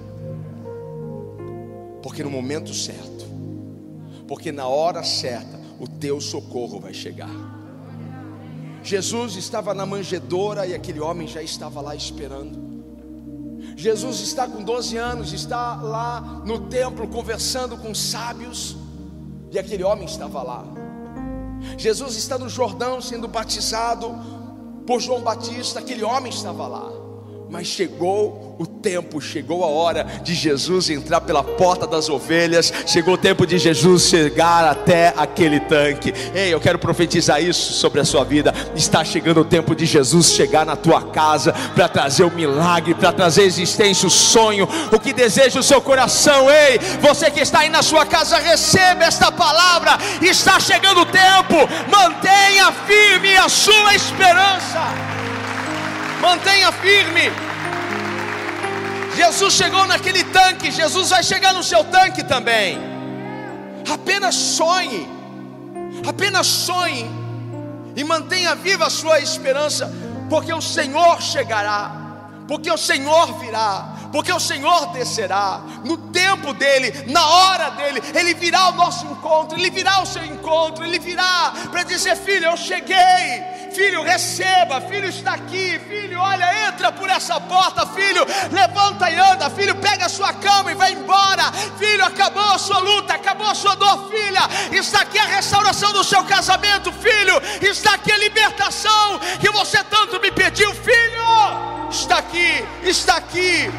Porque 2.02 2.22
no 2.24 2.30
momento 2.30 2.74
certo, 2.74 3.24
porque 4.26 4.50
na 4.50 4.66
hora 4.66 5.02
certa, 5.04 5.60
o 5.78 5.86
teu 5.86 6.20
socorro 6.20 6.80
vai 6.80 6.94
chegar. 6.94 7.30
Jesus 8.82 9.36
estava 9.36 9.72
na 9.72 9.86
manjedoura 9.86 10.66
e 10.66 10.74
aquele 10.74 11.00
homem 11.00 11.28
já 11.28 11.42
estava 11.42 11.80
lá 11.80 11.94
esperando. 11.94 12.72
Jesus 13.76 14.20
está 14.20 14.46
com 14.46 14.62
12 14.62 14.96
anos, 14.96 15.32
está 15.32 15.76
lá 15.76 16.42
no 16.44 16.68
templo 16.68 17.08
conversando 17.08 17.76
com 17.76 17.94
sábios, 17.94 18.76
e 19.50 19.58
aquele 19.58 19.84
homem 19.84 20.04
estava 20.04 20.42
lá. 20.42 20.64
Jesus 21.78 22.16
está 22.16 22.38
no 22.38 22.48
Jordão 22.48 23.00
sendo 23.00 23.28
batizado 23.28 24.14
por 24.86 25.00
João 25.00 25.20
Batista, 25.20 25.78
aquele 25.78 26.02
homem 26.02 26.32
estava 26.32 26.66
lá. 26.66 27.01
Mas 27.52 27.66
chegou 27.66 28.56
o 28.58 28.64
tempo, 28.66 29.20
chegou 29.20 29.62
a 29.62 29.66
hora 29.66 30.06
de 30.22 30.34
Jesus 30.34 30.88
entrar 30.88 31.20
pela 31.20 31.44
porta 31.44 31.86
das 31.86 32.08
ovelhas, 32.08 32.72
chegou 32.86 33.12
o 33.12 33.18
tempo 33.18 33.46
de 33.46 33.58
Jesus 33.58 34.04
chegar 34.04 34.64
até 34.64 35.12
aquele 35.14 35.60
tanque. 35.60 36.14
Ei, 36.34 36.48
eu 36.48 36.58
quero 36.58 36.78
profetizar 36.78 37.42
isso 37.42 37.74
sobre 37.74 38.00
a 38.00 38.06
sua 38.06 38.24
vida. 38.24 38.54
Está 38.74 39.04
chegando 39.04 39.42
o 39.42 39.44
tempo 39.44 39.74
de 39.74 39.84
Jesus 39.84 40.32
chegar 40.32 40.64
na 40.64 40.76
tua 40.76 41.02
casa 41.02 41.52
para 41.74 41.90
trazer 41.90 42.24
o 42.24 42.30
milagre, 42.30 42.94
para 42.94 43.12
trazer 43.12 43.42
a 43.42 43.46
existência, 43.46 44.08
o 44.08 44.10
sonho, 44.10 44.66
o 44.90 44.98
que 44.98 45.12
deseja 45.12 45.60
o 45.60 45.62
seu 45.62 45.82
coração. 45.82 46.50
Ei, 46.50 46.78
você 47.02 47.30
que 47.30 47.40
está 47.40 47.58
aí 47.58 47.68
na 47.68 47.82
sua 47.82 48.06
casa, 48.06 48.38
receba 48.38 49.04
esta 49.04 49.30
palavra. 49.30 49.98
Está 50.22 50.58
chegando 50.58 51.02
o 51.02 51.06
tempo, 51.06 51.68
mantenha 51.90 52.72
firme 52.86 53.36
a 53.36 53.46
sua 53.50 53.94
esperança 53.94 55.11
mantenha 56.22 56.70
firme. 56.70 57.32
Jesus 59.16 59.54
chegou 59.54 59.86
naquele 59.88 60.22
tanque, 60.24 60.70
Jesus 60.70 61.10
vai 61.10 61.22
chegar 61.22 61.52
no 61.52 61.64
seu 61.64 61.82
tanque 61.84 62.22
também. 62.22 62.78
Apenas 63.92 64.36
sonhe, 64.36 65.06
apenas 66.08 66.46
sonhe 66.46 67.10
e 67.96 68.04
mantenha 68.04 68.54
viva 68.54 68.86
a 68.86 68.90
sua 68.90 69.18
esperança, 69.18 69.92
porque 70.30 70.54
o 70.54 70.62
Senhor 70.62 71.20
chegará, 71.20 71.90
porque 72.46 72.70
o 72.70 72.78
Senhor 72.78 73.38
virá, 73.40 73.91
porque 74.12 74.30
o 74.30 74.38
Senhor 74.38 74.92
descerá 74.92 75.60
no 75.84 75.96
tempo 75.96 76.52
dele, 76.52 77.04
na 77.10 77.26
hora 77.26 77.70
dele, 77.70 78.02
ele 78.14 78.34
virá 78.34 78.60
ao 78.60 78.74
nosso 78.74 79.06
encontro, 79.06 79.58
ele 79.58 79.70
virá 79.70 79.94
ao 79.94 80.06
seu 80.06 80.24
encontro, 80.24 80.84
ele 80.84 80.98
virá 80.98 81.52
para 81.70 81.82
dizer: 81.82 82.14
Filho, 82.16 82.44
eu 82.44 82.56
cheguei, 82.56 83.42
filho, 83.74 84.02
receba, 84.02 84.82
filho, 84.82 85.08
está 85.08 85.32
aqui, 85.32 85.80
filho, 85.88 86.20
olha, 86.20 86.68
entra 86.68 86.92
por 86.92 87.08
essa 87.08 87.40
porta, 87.40 87.86
filho, 87.86 88.24
levanta 88.50 89.10
e 89.10 89.18
anda, 89.18 89.48
filho, 89.48 89.74
pega 89.76 90.06
a 90.06 90.10
sua 90.10 90.32
cama 90.34 90.70
e 90.70 90.74
vai 90.74 90.92
embora, 90.92 91.50
filho, 91.78 92.04
acabou 92.04 92.42
a 92.42 92.58
sua 92.58 92.78
luta, 92.78 93.14
acabou 93.14 93.46
a 93.46 93.54
sua 93.54 93.74
dor, 93.74 94.10
filha, 94.10 94.42
está 94.72 95.00
aqui 95.00 95.18
a 95.18 95.24
restauração 95.24 95.92
do 95.92 96.04
seu 96.04 96.22
casamento, 96.24 96.92
filho, 96.92 97.40
está 97.62 97.94
aqui 97.94 98.12
a 98.12 98.18
libertação 98.18 99.18
que 99.40 99.50
você 99.50 99.82
tanto 99.84 100.20
me 100.20 100.30
pediu, 100.30 100.72
filho, 100.74 101.88
está 101.90 102.18
aqui, 102.18 102.64
está 102.82 103.16
aqui. 103.16 103.70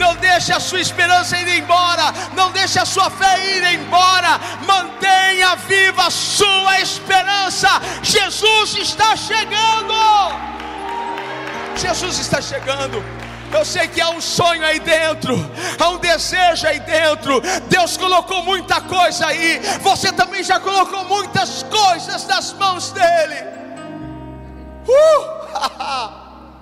Não 0.00 0.16
deixe 0.16 0.50
a 0.50 0.58
sua 0.58 0.80
esperança 0.80 1.36
ir 1.36 1.58
embora. 1.58 2.04
Não 2.34 2.50
deixe 2.50 2.78
a 2.78 2.86
sua 2.86 3.10
fé 3.10 3.34
ir 3.54 3.74
embora. 3.74 4.40
Mantenha 4.66 5.54
viva 5.56 6.06
a 6.06 6.10
sua 6.10 6.80
esperança. 6.80 7.68
Jesus 8.02 8.76
está 8.76 9.14
chegando. 9.14 9.94
Jesus 11.76 12.18
está 12.18 12.40
chegando. 12.40 13.04
Eu 13.52 13.62
sei 13.62 13.88
que 13.88 14.00
há 14.00 14.08
um 14.10 14.20
sonho 14.20 14.64
aí 14.64 14.78
dentro, 14.78 15.34
há 15.78 15.88
um 15.88 15.98
desejo 15.98 16.66
aí 16.66 16.78
dentro. 16.80 17.42
Deus 17.68 17.96
colocou 17.96 18.42
muita 18.44 18.80
coisa 18.80 19.26
aí. 19.26 19.60
Você 19.82 20.12
também 20.12 20.42
já 20.42 20.58
colocou 20.60 21.04
muitas 21.04 21.64
coisas 21.64 22.26
nas 22.26 22.54
mãos 22.54 22.90
dele. 22.92 23.44
Uh! 24.88 26.10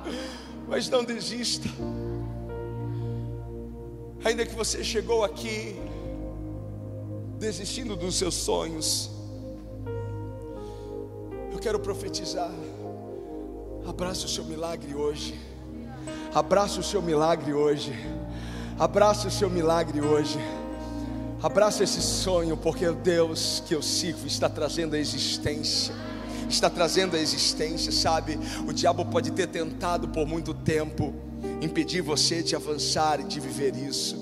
Mas 0.67 0.89
não 0.89 1.05
desista. 1.05 1.69
Ainda 4.25 4.45
que 4.45 4.55
você 4.55 4.83
chegou 4.83 5.25
aqui 5.25 5.81
desistindo 7.39 7.95
dos 7.95 8.17
seus 8.17 8.35
sonhos, 8.35 9.11
eu 11.53 11.59
quero 11.59 11.79
profetizar. 11.79 12.51
Abraça 13.87 14.27
o 14.27 14.29
seu 14.29 14.45
milagre 14.45 14.95
hoje. 14.95 15.39
Abraça 16.35 16.81
o 16.81 16.83
seu 16.83 17.01
milagre 17.01 17.53
hoje. 17.53 17.93
Abraça 18.77 19.29
o 19.29 19.31
seu 19.31 19.49
milagre 19.49 20.01
hoje. 20.01 20.39
Abraça 21.41 21.85
esse 21.85 22.03
sonho, 22.03 22.57
porque 22.57 22.87
o 22.87 22.95
Deus 22.97 23.63
que 23.67 23.75
eu 23.75 23.81
sirvo 23.81 24.27
está 24.27 24.49
trazendo 24.49 24.97
a 24.97 24.99
existência. 24.99 25.95
Está 26.51 26.69
trazendo 26.69 27.15
a 27.15 27.21
existência, 27.21 27.93
sabe? 27.93 28.37
O 28.67 28.73
diabo 28.73 29.05
pode 29.05 29.31
ter 29.31 29.47
tentado 29.47 30.09
por 30.09 30.27
muito 30.27 30.53
tempo 30.53 31.15
impedir 31.61 32.01
você 32.01 32.43
de 32.43 32.55
avançar 32.55 33.21
e 33.21 33.25
de 33.25 33.41
viver 33.41 33.75
isso. 33.77 34.17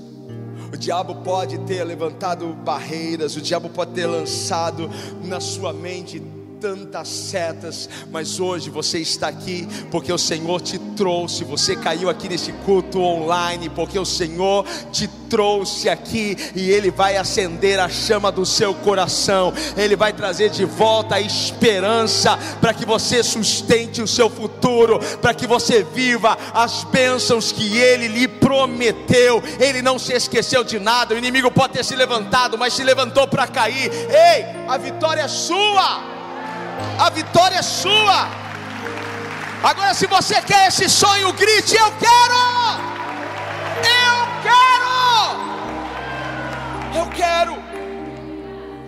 O 0.72 0.76
diabo 0.76 1.16
pode 1.16 1.58
ter 1.60 1.84
levantado 1.84 2.46
barreiras, 2.52 3.36
o 3.36 3.40
diabo 3.40 3.68
pode 3.68 3.92
ter 3.92 4.06
lançado 4.06 4.90
na 5.24 5.40
sua 5.40 5.72
mente 5.72 6.20
tantas 6.60 7.08
setas, 7.08 7.88
mas 8.10 8.40
hoje 8.40 8.70
você 8.70 8.98
está 8.98 9.28
aqui 9.28 9.68
porque 9.90 10.12
o 10.12 10.18
Senhor 10.18 10.60
te 10.60 10.78
trouxe. 10.96 11.44
Você 11.44 11.76
caiu 11.76 12.08
aqui 12.08 12.28
nesse 12.28 12.52
culto 12.64 13.00
online 13.00 13.68
porque 13.68 13.98
o 13.98 14.04
Senhor 14.04 14.64
te 14.90 15.08
trouxe 15.28 15.88
aqui 15.88 16.36
e 16.54 16.70
Ele 16.70 16.90
vai 16.90 17.16
acender 17.16 17.78
a 17.78 17.88
chama 17.88 18.32
do 18.32 18.46
seu 18.46 18.74
coração. 18.74 19.52
Ele 19.76 19.96
vai 19.96 20.12
trazer 20.12 20.50
de 20.50 20.64
volta 20.64 21.16
a 21.16 21.20
esperança 21.20 22.38
para 22.60 22.72
que 22.72 22.86
você 22.86 23.22
sustente 23.22 24.00
o 24.00 24.06
seu 24.06 24.30
futuro, 24.30 24.98
para 25.20 25.34
que 25.34 25.46
você 25.46 25.82
viva 25.82 26.36
as 26.54 26.84
bênçãos 26.84 27.52
que 27.52 27.76
Ele 27.76 28.08
lhe 28.08 28.28
prometeu. 28.28 29.42
Ele 29.60 29.82
não 29.82 29.98
se 29.98 30.12
esqueceu 30.12 30.64
de 30.64 30.78
nada. 30.78 31.14
O 31.14 31.18
inimigo 31.18 31.50
pode 31.50 31.74
ter 31.74 31.84
se 31.84 31.94
levantado, 31.94 32.56
mas 32.56 32.72
se 32.72 32.82
levantou 32.82 33.26
para 33.28 33.46
cair. 33.46 33.90
Ei, 33.92 34.44
a 34.66 34.78
vitória 34.78 35.22
é 35.22 35.28
sua 35.28 36.15
a 36.98 37.10
vitória 37.10 37.56
é 37.56 37.62
sua. 37.62 38.28
Agora, 39.62 39.94
se 39.94 40.06
você 40.06 40.40
quer 40.42 40.68
esse 40.68 40.88
sonho, 40.88 41.32
grite: 41.32 41.74
Eu 41.76 41.92
quero! 41.92 42.36
Eu 43.82 44.26
quero! 44.42 44.86
Eu 46.96 47.06
quero! 47.10 47.56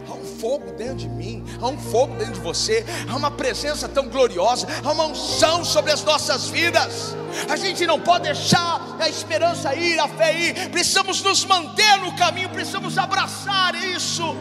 Há 0.08 0.14
um 0.14 0.24
fogo 0.40 0.72
dentro 0.72 0.96
de 0.96 1.08
mim, 1.08 1.44
há 1.60 1.66
um 1.68 1.78
fogo 1.78 2.14
dentro 2.16 2.34
de 2.34 2.40
você, 2.40 2.84
há 3.08 3.16
uma 3.16 3.30
presença 3.30 3.88
tão 3.88 4.08
gloriosa, 4.08 4.66
há 4.84 4.92
uma 4.92 5.06
unção 5.06 5.64
sobre 5.64 5.92
as 5.92 6.02
nossas 6.04 6.48
vidas. 6.48 7.16
A 7.48 7.56
gente 7.56 7.86
não 7.86 8.00
pode 8.00 8.24
deixar 8.24 8.80
a 8.98 9.08
esperança 9.08 9.74
ir, 9.74 9.98
a 9.98 10.08
fé 10.08 10.32
ir, 10.32 10.70
precisamos 10.70 11.22
nos 11.22 11.44
manter 11.44 11.98
no 11.98 12.16
caminho, 12.16 12.48
precisamos 12.48 12.96
abraçar 12.96 13.74
isso 13.74 14.36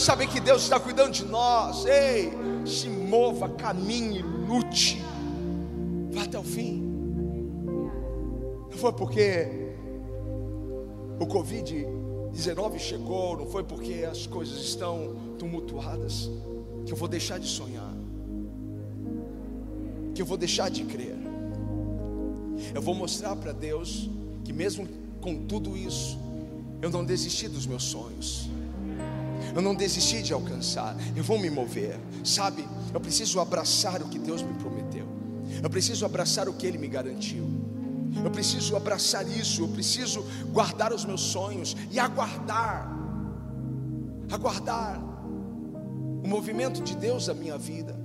saber 0.00 0.26
que 0.28 0.40
Deus 0.40 0.62
está 0.62 0.80
cuidando 0.80 1.12
de 1.12 1.24
nós. 1.24 1.84
Ei, 1.84 2.32
se 2.66 2.88
mova, 2.88 3.48
caminhe, 3.48 4.22
lute, 4.22 5.02
vá 6.10 6.22
até 6.22 6.38
o 6.38 6.42
fim. 6.42 6.82
Não 8.70 8.78
foi 8.78 8.92
porque 8.92 9.48
o 11.18 11.26
Covid-19 11.26 12.78
chegou, 12.78 13.36
não 13.36 13.46
foi 13.46 13.64
porque 13.64 14.06
as 14.10 14.26
coisas 14.26 14.58
estão 14.60 15.16
tumultuadas, 15.38 16.30
que 16.86 16.92
eu 16.92 16.96
vou 16.96 17.08
deixar 17.08 17.38
de 17.38 17.46
sonhar, 17.46 17.94
que 20.14 20.22
eu 20.22 20.26
vou 20.26 20.36
deixar 20.36 20.70
de 20.70 20.84
crer. 20.84 21.16
Eu 22.74 22.82
vou 22.82 22.94
mostrar 22.94 23.34
para 23.36 23.52
Deus 23.52 24.08
que, 24.44 24.52
mesmo 24.52 24.86
com 25.20 25.46
tudo 25.46 25.76
isso, 25.76 26.18
eu 26.82 26.90
não 26.90 27.04
desisti 27.04 27.48
dos 27.48 27.66
meus 27.66 27.84
sonhos 27.84 28.48
eu 29.54 29.60
não 29.60 29.74
desisti 29.74 30.22
de 30.22 30.32
alcançar, 30.32 30.96
eu 31.16 31.24
vou 31.24 31.38
me 31.38 31.50
mover, 31.50 31.98
sabe? 32.24 32.66
Eu 32.92 33.00
preciso 33.00 33.40
abraçar 33.40 34.02
o 34.02 34.08
que 34.08 34.18
Deus 34.18 34.42
me 34.42 34.54
prometeu, 34.54 35.06
eu 35.62 35.70
preciso 35.70 36.04
abraçar 36.04 36.48
o 36.48 36.52
que 36.52 36.66
Ele 36.66 36.78
me 36.78 36.88
garantiu, 36.88 37.46
eu 38.24 38.30
preciso 38.30 38.76
abraçar 38.76 39.26
isso, 39.28 39.62
eu 39.62 39.68
preciso 39.68 40.24
guardar 40.52 40.92
os 40.92 41.04
meus 41.04 41.20
sonhos 41.20 41.76
e 41.90 41.98
aguardar, 41.98 42.90
aguardar 44.30 45.00
o 46.22 46.28
movimento 46.28 46.82
de 46.82 46.96
Deus 46.96 47.28
na 47.28 47.34
minha 47.34 47.56
vida, 47.56 47.98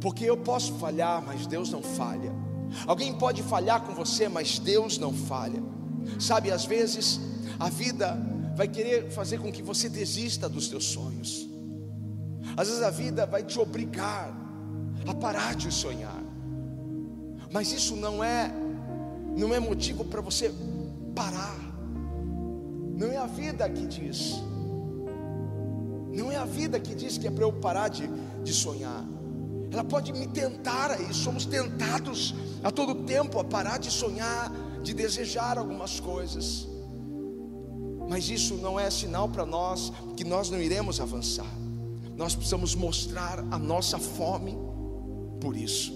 porque 0.00 0.24
eu 0.24 0.36
posso 0.36 0.74
falhar, 0.74 1.22
mas 1.24 1.46
Deus 1.46 1.70
não 1.70 1.82
falha. 1.82 2.32
Alguém 2.86 3.12
pode 3.12 3.42
falhar 3.42 3.80
com 3.82 3.94
você, 3.94 4.28
mas 4.28 4.58
Deus 4.58 4.98
não 4.98 5.12
falha. 5.12 5.62
Sabe, 6.18 6.50
às 6.50 6.64
vezes 6.64 7.20
a 7.58 7.68
vida 7.68 8.18
vai 8.56 8.66
querer 8.66 9.10
fazer 9.10 9.38
com 9.38 9.52
que 9.52 9.62
você 9.62 9.86
desista 9.86 10.48
dos 10.48 10.68
seus 10.68 10.86
sonhos. 10.86 11.46
Às 12.56 12.68
vezes 12.68 12.82
a 12.82 12.88
vida 12.90 13.26
vai 13.26 13.42
te 13.44 13.58
obrigar 13.60 14.34
a 15.06 15.14
parar 15.14 15.54
de 15.54 15.70
sonhar. 15.70 16.22
Mas 17.52 17.70
isso 17.70 17.94
não 17.94 18.24
é 18.24 18.50
não 19.36 19.54
é 19.54 19.60
motivo 19.60 20.06
para 20.06 20.22
você 20.22 20.50
parar. 21.14 21.58
Não 22.96 23.12
é 23.12 23.18
a 23.18 23.26
vida 23.26 23.68
que 23.68 23.86
diz. 23.86 24.36
Não 26.10 26.32
é 26.32 26.36
a 26.36 26.46
vida 26.46 26.80
que 26.80 26.94
diz 26.94 27.18
que 27.18 27.26
é 27.26 27.30
para 27.30 27.44
eu 27.44 27.52
parar 27.52 27.88
de, 27.88 28.08
de 28.42 28.54
sonhar. 28.54 29.04
Ela 29.70 29.84
pode 29.84 30.14
me 30.14 30.26
tentar 30.26 30.92
aí. 30.92 31.12
Somos 31.12 31.44
tentados 31.44 32.34
a 32.64 32.70
todo 32.70 33.04
tempo 33.04 33.38
a 33.38 33.44
parar 33.44 33.78
de 33.78 33.90
sonhar, 33.90 34.50
de 34.82 34.94
desejar 34.94 35.58
algumas 35.58 36.00
coisas. 36.00 36.66
Mas 38.08 38.28
isso 38.30 38.54
não 38.54 38.78
é 38.78 38.88
sinal 38.90 39.28
para 39.28 39.44
nós 39.44 39.92
que 40.16 40.24
nós 40.24 40.50
não 40.50 40.60
iremos 40.60 41.00
avançar. 41.00 41.50
Nós 42.16 42.34
precisamos 42.34 42.74
mostrar 42.74 43.40
a 43.50 43.58
nossa 43.58 43.98
fome 43.98 44.56
por 45.40 45.56
isso. 45.56 45.92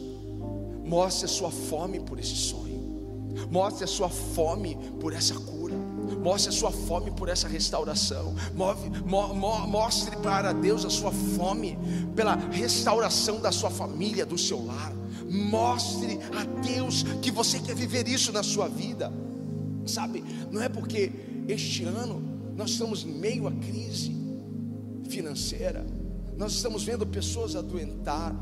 Mostre 0.85 1.27
a 1.27 1.29
sua 1.29 1.51
fome 1.51 2.01
por 2.01 2.19
esse 2.19 2.35
sonho. 2.35 2.71
Mostre 3.51 3.85
a 3.85 3.87
sua 3.87 4.09
fome 4.09 4.77
por 5.01 5.13
essa 5.13 5.35
cura. 5.35 5.75
Mostre 6.21 6.51
a 6.51 6.53
sua 6.53 6.71
fome 6.71 7.11
por 7.13 7.29
essa 7.29 7.49
restauração. 7.49 8.35
Move, 8.55 8.91
mo, 9.07 9.33
mo, 9.35 9.67
mostre 9.67 10.17
para 10.17 10.53
Deus 10.53 10.85
a 10.85 10.91
sua 10.91 11.13
fome 11.13 11.79
pela 12.15 12.35
restauração 12.35 13.41
da 13.41 13.53
sua 13.53 13.71
família, 13.71 14.27
do 14.27 14.37
seu 14.37 14.65
lar. 14.65 14.93
Mostre 15.31 16.19
a 16.37 16.45
Deus 16.61 17.05
que 17.23 17.31
você 17.31 17.61
quer 17.61 17.75
viver 17.75 18.09
isso 18.09 18.33
na 18.33 18.43
sua 18.43 18.69
vida. 18.69 19.13
Sabe, 19.87 20.25
não 20.51 20.61
é 20.61 20.69
porque 20.69 21.30
este 21.49 21.85
ano 21.85 22.23
nós 22.57 22.71
estamos 22.71 23.05
em 23.05 23.13
meio 23.13 23.47
à 23.47 23.53
crise 23.53 24.15
financeira, 25.09 25.85
nós 26.37 26.53
estamos 26.53 26.85
vendo 26.85 27.07
pessoas 27.07 27.57
adoentar. 27.57 28.35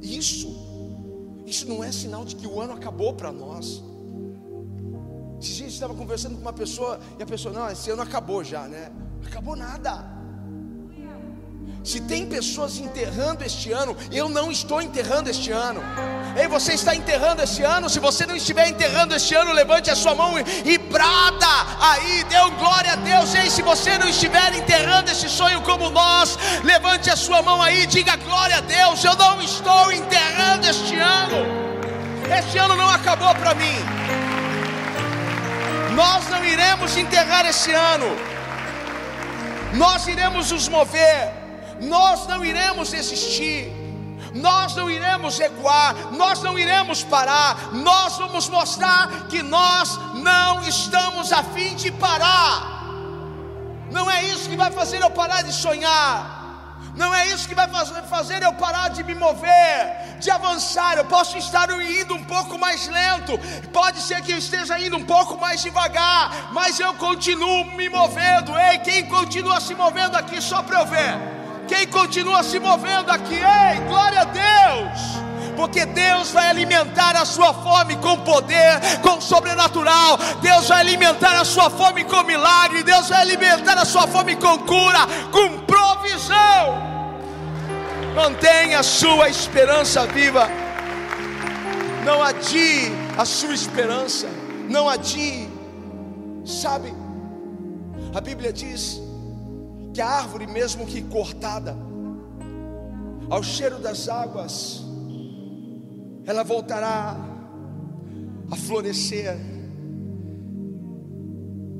Isso, 0.00 0.48
isso 1.46 1.68
não 1.68 1.82
é 1.82 1.92
sinal 1.92 2.24
de 2.24 2.36
que 2.36 2.46
o 2.46 2.60
ano 2.60 2.72
acabou 2.72 3.14
para 3.14 3.32
nós. 3.32 3.82
Esses 5.40 5.56
dias 5.56 5.72
estava 5.72 5.94
conversando 5.94 6.34
com 6.34 6.40
uma 6.40 6.52
pessoa 6.52 7.00
e 7.18 7.22
a 7.22 7.26
pessoa, 7.26 7.52
não, 7.52 7.68
esse 7.70 7.90
ano 7.90 8.02
acabou 8.02 8.44
já, 8.44 8.68
né? 8.68 8.92
Acabou 9.26 9.56
nada. 9.56 10.21
Se 11.84 12.00
tem 12.00 12.26
pessoas 12.26 12.78
enterrando 12.78 13.44
este 13.44 13.72
ano, 13.72 13.96
eu 14.12 14.28
não 14.28 14.52
estou 14.52 14.80
enterrando 14.80 15.28
este 15.28 15.50
ano. 15.50 15.82
Ei, 16.36 16.46
você 16.46 16.74
está 16.74 16.94
enterrando 16.94 17.42
este 17.42 17.64
ano? 17.64 17.90
Se 17.90 17.98
você 17.98 18.24
não 18.24 18.36
estiver 18.36 18.68
enterrando 18.68 19.14
este 19.14 19.34
ano, 19.34 19.52
levante 19.52 19.90
a 19.90 19.96
sua 19.96 20.14
mão 20.14 20.38
e, 20.38 20.44
e 20.64 20.78
brada 20.78 21.46
aí, 21.80 22.22
dê 22.24 22.36
glória 22.56 22.92
a 22.92 22.96
Deus. 22.96 23.34
Ei, 23.34 23.50
se 23.50 23.62
você 23.62 23.98
não 23.98 24.08
estiver 24.08 24.54
enterrando 24.54 25.10
este 25.10 25.28
sonho 25.28 25.60
como 25.62 25.90
nós, 25.90 26.38
levante 26.62 27.10
a 27.10 27.16
sua 27.16 27.42
mão 27.42 27.60
aí 27.60 27.82
e 27.82 27.86
diga 27.86 28.14
glória 28.16 28.58
a 28.58 28.60
Deus. 28.60 29.02
Eu 29.02 29.16
não 29.16 29.42
estou 29.42 29.90
enterrando 29.90 30.64
este 30.68 30.96
ano. 30.96 31.44
Este 32.38 32.58
ano 32.58 32.76
não 32.76 32.88
acabou 32.90 33.34
para 33.34 33.56
mim. 33.56 33.76
Nós 35.96 36.28
não 36.28 36.44
iremos 36.44 36.96
enterrar 36.96 37.44
este 37.44 37.72
ano. 37.72 38.06
Nós 39.74 40.06
iremos 40.06 40.52
nos 40.52 40.68
mover 40.68 41.41
nós 41.82 42.26
não 42.26 42.44
iremos 42.44 42.90
desistir, 42.90 43.70
nós 44.34 44.74
não 44.74 44.90
iremos 44.90 45.38
recuar, 45.38 45.94
nós 46.12 46.42
não 46.42 46.58
iremos 46.58 47.02
parar, 47.02 47.72
nós 47.74 48.16
vamos 48.16 48.48
mostrar 48.48 49.26
que 49.28 49.42
nós 49.42 49.98
não 50.14 50.62
estamos 50.62 51.32
a 51.32 51.42
fim 51.42 51.74
de 51.74 51.90
parar. 51.90 52.72
Não 53.90 54.10
é 54.10 54.24
isso 54.24 54.48
que 54.48 54.56
vai 54.56 54.70
fazer 54.70 55.02
eu 55.02 55.10
parar 55.10 55.42
de 55.42 55.52
sonhar. 55.52 56.40
Não 56.94 57.14
é 57.14 57.26
isso 57.28 57.48
que 57.48 57.54
vai 57.54 57.68
fazer 57.68 58.42
eu 58.42 58.52
parar 58.52 58.88
de 58.88 59.02
me 59.02 59.14
mover, 59.14 60.18
de 60.18 60.30
avançar. 60.30 60.98
Eu 60.98 61.06
posso 61.06 61.38
estar 61.38 61.70
indo 61.70 62.14
um 62.14 62.24
pouco 62.24 62.58
mais 62.58 62.86
lento, 62.86 63.38
pode 63.72 64.00
ser 64.00 64.20
que 64.20 64.32
eu 64.32 64.38
esteja 64.38 64.78
indo 64.78 64.96
um 64.96 65.04
pouco 65.04 65.38
mais 65.38 65.62
devagar, 65.62 66.52
mas 66.52 66.78
eu 66.78 66.92
continuo 66.94 67.64
me 67.76 67.88
movendo. 67.88 68.58
Ei, 68.58 68.78
quem 68.78 69.06
continua 69.06 69.58
se 69.60 69.74
movendo 69.74 70.16
aqui 70.16 70.40
só 70.40 70.62
para 70.62 70.80
eu 70.80 70.86
ver? 70.86 71.41
Quem 71.72 71.86
continua 71.86 72.42
se 72.42 72.58
movendo 72.58 73.10
aqui, 73.10 73.36
ei, 73.36 73.80
glória 73.88 74.20
a 74.20 74.24
Deus 74.24 75.22
porque 75.56 75.84
Deus 75.84 76.30
vai 76.30 76.48
alimentar 76.48 77.14
a 77.14 77.24
sua 77.24 77.52
fome 77.52 77.96
com 77.96 78.18
poder, 78.20 78.80
com 79.02 79.20
sobrenatural. 79.20 80.18
Deus 80.40 80.68
vai 80.68 80.80
alimentar 80.80 81.38
a 81.38 81.44
sua 81.44 81.68
fome 81.70 82.04
com 82.04 82.22
milagre. 82.22 82.82
Deus 82.82 83.10
vai 83.10 83.20
alimentar 83.20 83.78
a 83.78 83.84
sua 83.84 84.06
fome 84.06 84.34
com 84.36 84.58
cura, 84.60 85.06
com 85.30 85.58
provisão. 85.60 86.82
Mantenha 88.14 88.80
a 88.80 88.82
sua 88.82 89.28
esperança 89.28 90.06
viva. 90.06 90.48
Não 92.02 92.22
adie 92.22 92.90
a 93.16 93.24
sua 93.24 93.54
esperança. 93.54 94.26
Não 94.68 94.88
adie. 94.88 95.48
Sabe, 96.44 96.92
A 98.14 98.20
Bíblia 98.20 98.52
diz 98.52 99.01
que 99.92 100.00
a 100.00 100.08
árvore, 100.08 100.46
mesmo 100.46 100.86
que 100.86 101.02
cortada, 101.02 101.76
ao 103.28 103.42
cheiro 103.42 103.78
das 103.78 104.08
águas, 104.08 104.82
ela 106.24 106.42
voltará 106.42 107.16
a 108.50 108.56
florescer. 108.56 109.36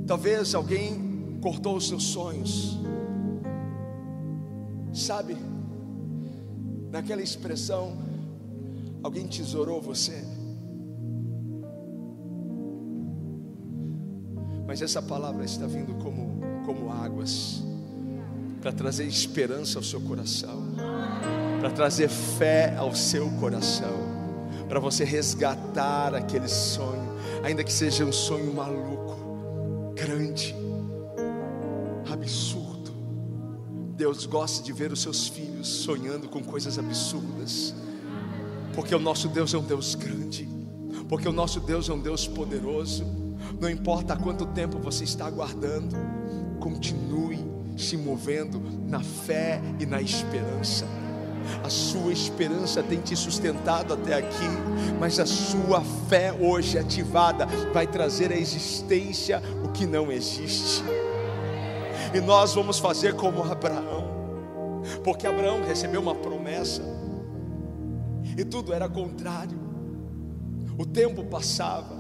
Talvez 0.06 0.54
alguém 0.54 1.38
cortou 1.40 1.76
os 1.76 1.88
seus 1.88 2.04
sonhos, 2.04 2.78
sabe? 4.92 5.36
Naquela 6.90 7.22
expressão, 7.22 7.96
alguém 9.02 9.26
tesourou 9.26 9.80
você. 9.80 10.22
Mas 14.66 14.82
essa 14.82 15.00
palavra 15.00 15.44
está 15.44 15.66
vindo 15.66 15.94
como, 15.94 16.40
como 16.66 16.90
águas 16.90 17.71
para 18.62 18.72
trazer 18.72 19.04
esperança 19.04 19.78
ao 19.78 19.82
seu 19.82 20.00
coração, 20.00 20.62
para 21.60 21.70
trazer 21.70 22.08
fé 22.08 22.74
ao 22.78 22.94
seu 22.94 23.28
coração 23.32 24.22
para 24.72 24.80
você 24.80 25.04
resgatar 25.04 26.14
aquele 26.14 26.48
sonho, 26.48 27.12
ainda 27.42 27.62
que 27.62 27.70
seja 27.70 28.06
um 28.06 28.10
sonho 28.10 28.54
maluco, 28.54 29.92
grande, 29.94 30.54
absurdo. 32.10 32.90
Deus 33.94 34.24
gosta 34.24 34.64
de 34.64 34.72
ver 34.72 34.90
os 34.90 35.02
seus 35.02 35.28
filhos 35.28 35.68
sonhando 35.68 36.26
com 36.26 36.42
coisas 36.42 36.78
absurdas, 36.78 37.74
porque 38.74 38.94
o 38.94 38.98
nosso 38.98 39.28
Deus 39.28 39.52
é 39.52 39.58
um 39.58 39.62
Deus 39.62 39.94
grande, 39.94 40.48
porque 41.06 41.28
o 41.28 41.32
nosso 41.32 41.60
Deus 41.60 41.90
é 41.90 41.92
um 41.92 42.00
Deus 42.00 42.26
poderoso. 42.26 43.04
Não 43.60 43.68
importa 43.68 44.16
quanto 44.16 44.46
tempo 44.46 44.78
você 44.78 45.04
está 45.04 45.26
aguardando, 45.26 45.94
continue 46.58 47.51
se 47.76 47.96
movendo 47.96 48.62
na 48.88 49.00
fé 49.00 49.60
e 49.78 49.86
na 49.86 50.00
esperança 50.00 50.86
a 51.62 51.68
sua 51.68 52.12
esperança 52.12 52.82
tem 52.82 53.00
te 53.00 53.16
sustentado 53.16 53.94
até 53.94 54.14
aqui, 54.14 54.48
mas 54.98 55.18
a 55.18 55.26
sua 55.26 55.82
fé 56.08 56.32
hoje 56.32 56.78
ativada 56.78 57.46
vai 57.72 57.86
trazer 57.86 58.32
à 58.32 58.36
existência 58.36 59.42
o 59.64 59.68
que 59.68 59.86
não 59.86 60.10
existe. 60.10 60.82
E 62.14 62.20
nós 62.20 62.54
vamos 62.54 62.78
fazer 62.78 63.14
como 63.14 63.42
Abraão, 63.42 64.04
porque 65.02 65.26
Abraão 65.26 65.62
recebeu 65.64 66.00
uma 66.00 66.14
promessa, 66.14 66.82
e 68.36 68.44
tudo 68.44 68.72
era 68.72 68.88
contrário. 68.88 69.60
O 70.78 70.86
tempo 70.86 71.24
passava, 71.24 71.96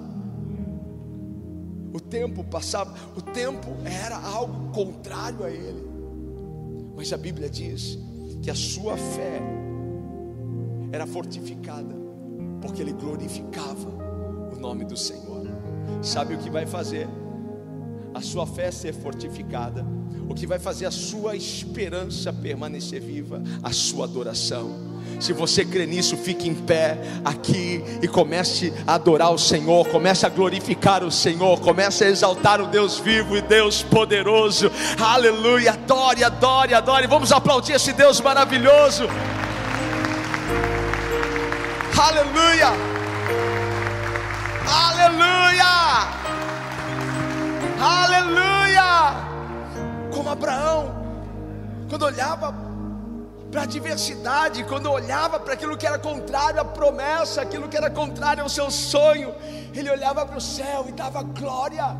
o 1.92 2.00
tempo 2.00 2.42
passava, 2.42 2.94
o 3.16 3.20
tempo 3.20 3.68
era 3.84 4.16
algo 4.16 4.72
contrário 4.72 5.44
a 5.44 5.50
ele, 5.50 5.86
mas 6.96 7.12
a 7.12 7.16
Bíblia 7.16 7.50
diz 7.50 7.98
que 8.40 8.50
a 8.50 8.54
sua 8.54 8.96
fé 8.96 9.40
era 10.90 11.06
fortificada, 11.06 11.94
porque 12.60 12.82
ele 12.82 12.92
glorificava 12.92 13.88
o 14.52 14.58
nome 14.58 14.84
do 14.84 14.96
Senhor. 14.96 15.46
Sabe 16.02 16.34
o 16.34 16.38
que 16.38 16.50
vai 16.50 16.66
fazer 16.66 17.08
a 18.14 18.20
sua 18.20 18.46
fé 18.46 18.70
ser 18.70 18.92
fortificada? 18.92 19.84
O 20.28 20.34
que 20.34 20.46
vai 20.46 20.58
fazer 20.58 20.86
a 20.86 20.90
sua 20.90 21.34
esperança 21.36 22.32
permanecer 22.32 23.00
viva? 23.00 23.42
A 23.62 23.72
sua 23.72 24.04
adoração. 24.04 24.91
Se 25.22 25.32
você 25.32 25.64
crê 25.64 25.86
nisso, 25.86 26.16
fique 26.16 26.48
em 26.48 26.54
pé 26.54 26.98
aqui 27.24 27.84
e 28.02 28.08
comece 28.08 28.72
a 28.84 28.94
adorar 28.94 29.32
o 29.32 29.38
Senhor, 29.38 29.86
comece 29.86 30.26
a 30.26 30.28
glorificar 30.28 31.04
o 31.04 31.12
Senhor, 31.12 31.60
comece 31.60 32.02
a 32.02 32.08
exaltar 32.08 32.60
o 32.60 32.66
Deus 32.66 32.98
vivo 32.98 33.36
e 33.36 33.40
Deus 33.40 33.84
poderoso. 33.84 34.68
Aleluia! 35.00 35.74
Adore, 35.74 36.24
adore, 36.24 36.74
adore. 36.74 37.06
Vamos 37.06 37.30
aplaudir 37.30 37.74
esse 37.74 37.92
Deus 37.92 38.20
maravilhoso. 38.20 39.04
Aleluia! 41.96 42.72
Aleluia! 44.66 45.72
Aleluia! 47.80 49.14
Como 50.10 50.30
Abraão, 50.30 50.92
quando 51.88 52.06
olhava 52.06 52.71
para 53.52 53.60
a 53.60 53.64
adversidade, 53.64 54.64
quando 54.64 54.90
olhava 54.90 55.38
para 55.38 55.52
aquilo 55.52 55.76
que 55.76 55.86
era 55.86 55.98
contrário 55.98 56.58
à 56.58 56.64
promessa, 56.64 57.42
aquilo 57.42 57.68
que 57.68 57.76
era 57.76 57.90
contrário 57.90 58.42
ao 58.42 58.48
seu 58.48 58.70
sonho, 58.70 59.34
ele 59.74 59.90
olhava 59.90 60.24
para 60.24 60.38
o 60.38 60.40
céu 60.40 60.86
e 60.88 60.92
dava 60.92 61.22
glória, 61.22 61.94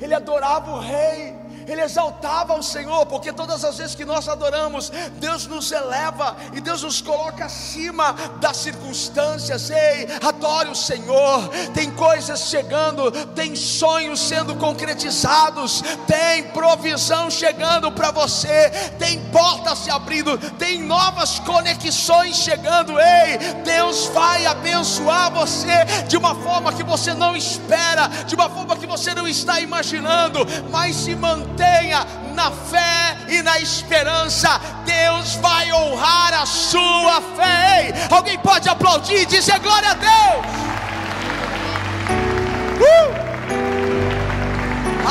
ele 0.00 0.14
adorava 0.14 0.70
o 0.70 0.78
Rei, 0.78 1.34
ele 1.66 1.82
exaltava 1.82 2.54
o 2.54 2.62
Senhor, 2.62 3.04
porque 3.06 3.32
todas 3.32 3.64
as 3.64 3.78
vezes 3.78 3.94
que 3.94 4.04
nós 4.04 4.28
adoramos, 4.28 4.90
Deus 5.14 5.46
nos 5.46 5.72
eleva 5.72 6.36
e 6.52 6.60
Deus 6.60 6.82
nos 6.82 7.00
coloca 7.00 7.44
acima 7.44 8.12
das 8.40 8.58
circunstâncias. 8.58 9.70
Ei, 9.70 10.06
adore 10.22 10.70
o 10.70 10.74
Senhor. 10.74 11.48
Tem 11.74 11.90
coisas 11.90 12.48
chegando, 12.48 13.10
tem 13.34 13.56
sonhos 13.56 14.20
sendo 14.20 14.54
concretizados, 14.54 15.82
tem 16.06 16.44
provisão 16.50 17.30
chegando 17.30 17.90
para 17.90 18.12
você, 18.12 18.70
tem 18.98 19.20
portas 19.30 19.80
se 19.80 19.90
abrindo, 19.90 20.38
tem 20.52 20.82
novas 20.82 21.40
conexões 21.40 22.36
chegando. 22.36 22.92
Ei, 23.00 23.38
Deus 23.64 24.06
vai 24.06 24.46
abençoar 24.46 25.32
você 25.32 25.84
de 26.06 26.16
uma 26.16 26.34
forma 26.36 26.72
que 26.72 26.84
você 26.84 27.12
não 27.12 27.36
espera, 27.36 28.06
de 28.24 28.34
uma 28.36 28.48
forma 28.48 28.76
que 28.76 28.86
você 28.86 29.14
não 29.14 29.26
está 29.26 29.60
imaginando, 29.60 30.46
mas 30.70 30.94
se 30.94 31.14
mantém 31.16 31.55
mantenha 31.56 32.06
na 32.34 32.50
fé 32.50 33.16
e 33.28 33.42
na 33.42 33.58
esperança, 33.58 34.60
Deus 34.84 35.36
vai 35.36 35.72
honrar 35.72 36.34
a 36.34 36.44
sua 36.44 37.22
fé. 37.34 37.86
Ei, 37.86 37.94
alguém 38.10 38.38
pode 38.38 38.68
aplaudir 38.68 39.22
e 39.22 39.26
dizer 39.26 39.58
glória 39.60 39.90
a 39.90 39.94
Deus? 39.94 40.46
Uh! 42.78 43.14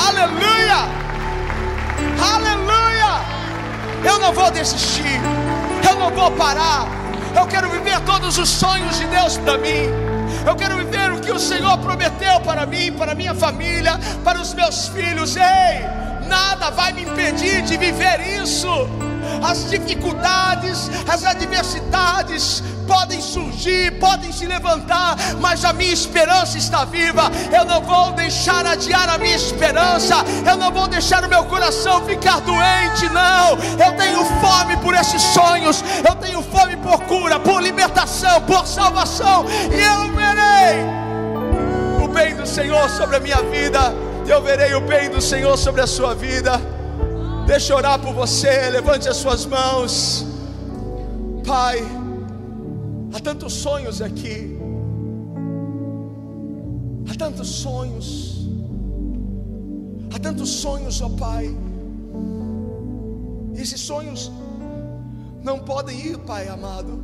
Aleluia! 0.08 0.88
Aleluia! 2.36 3.22
Eu 4.04 4.20
não 4.20 4.32
vou 4.32 4.52
desistir, 4.52 5.20
eu 5.90 5.96
não 5.96 6.12
vou 6.12 6.32
parar. 6.32 6.86
Eu 7.36 7.48
quero 7.48 7.70
viver 7.70 8.00
todos 8.02 8.38
os 8.38 8.50
sonhos 8.50 8.98
de 9.00 9.08
Deus 9.08 9.38
para 9.38 9.58
mim. 9.58 9.90
Eu 10.46 10.56
quero 10.56 10.78
viver 10.78 11.12
o 11.12 11.20
que 11.20 11.32
o 11.32 11.40
Senhor 11.40 11.78
prometeu 11.80 12.40
para 12.42 12.66
mim, 12.68 12.94
para 12.94 13.16
minha 13.16 13.34
família, 13.34 14.00
para 14.24 14.40
os 14.40 14.54
meus 14.54 14.88
filhos. 14.88 15.36
Ei! 15.36 16.06
Nada 16.26 16.70
vai 16.72 16.92
me 16.94 17.04
impedir 17.04 17.62
de 17.62 17.78
viver 17.78 18.20
isso. 18.42 18.68
As 19.44 19.70
dificuldades, 19.70 20.90
as 21.08 21.24
adversidades 21.26 22.64
podem 22.88 23.20
surgir, 23.22 23.92
podem 24.00 24.32
se 24.32 24.46
levantar, 24.46 25.16
mas 25.40 25.66
a 25.66 25.74
minha 25.74 25.94
esperança 25.94 26.58
está 26.58 26.86
viva. 26.86 27.32
Eu 27.52 27.66
não 27.66 27.82
vou 27.82 28.14
deixar 28.14 28.66
adiar 28.66 29.10
a 29.10 29.18
minha 29.18 29.36
esperança, 29.36 30.16
eu 30.48 30.56
não 30.58 30.72
vou 30.72 30.88
deixar 30.88 31.24
o 31.24 31.30
meu 31.30 31.44
coração 31.46 32.06
ficar 32.06 32.40
doente, 32.42 33.10
não. 33.10 33.58
Eu 33.84 33.96
tenho 33.98 34.24
fome 34.40 34.78
por 34.78 34.94
esses 34.94 35.22
sonhos, 35.22 35.84
eu 36.08 36.16
tenho 36.16 36.42
fome 36.42 36.78
por 36.78 37.02
cura, 37.04 37.40
por 37.40 37.62
libertação, 37.62 38.42
por 38.42 38.66
salvação, 38.66 39.46
e 39.50 39.82
eu 39.82 40.14
verei 40.16 42.04
o 42.04 42.08
bem 42.08 42.36
do 42.36 42.46
Senhor 42.46 42.90
sobre 42.90 43.18
a 43.18 43.20
minha 43.20 43.42
vida 43.44 44.05
eu 44.28 44.42
verei 44.42 44.74
o 44.74 44.82
bem 44.82 45.10
do 45.10 45.22
Senhor 45.22 45.58
sobre 45.58 45.82
a 45.82 45.88
sua 45.88 46.16
vida. 46.16 46.54
Deixa 47.46 47.74
eu 47.74 47.78
orar 47.78 48.00
por 48.00 48.14
você, 48.14 48.70
levante 48.70 49.08
as 49.08 49.18
suas 49.18 49.46
mãos. 49.46 50.26
Pai, 51.46 51.80
há 53.14 53.20
tantos 53.20 53.54
sonhos 53.54 54.02
aqui, 54.02 54.58
há 57.08 57.16
tantos 57.16 57.48
sonhos, 57.48 58.48
há 60.14 60.20
tantos 60.20 60.50
sonhos, 60.50 61.02
ó 61.02 61.10
Pai. 61.10 61.56
Esses 63.56 63.80
sonhos 63.80 64.32
não 65.44 65.60
podem 65.60 66.00
ir, 66.00 66.18
Pai 66.20 66.48
amado, 66.48 67.04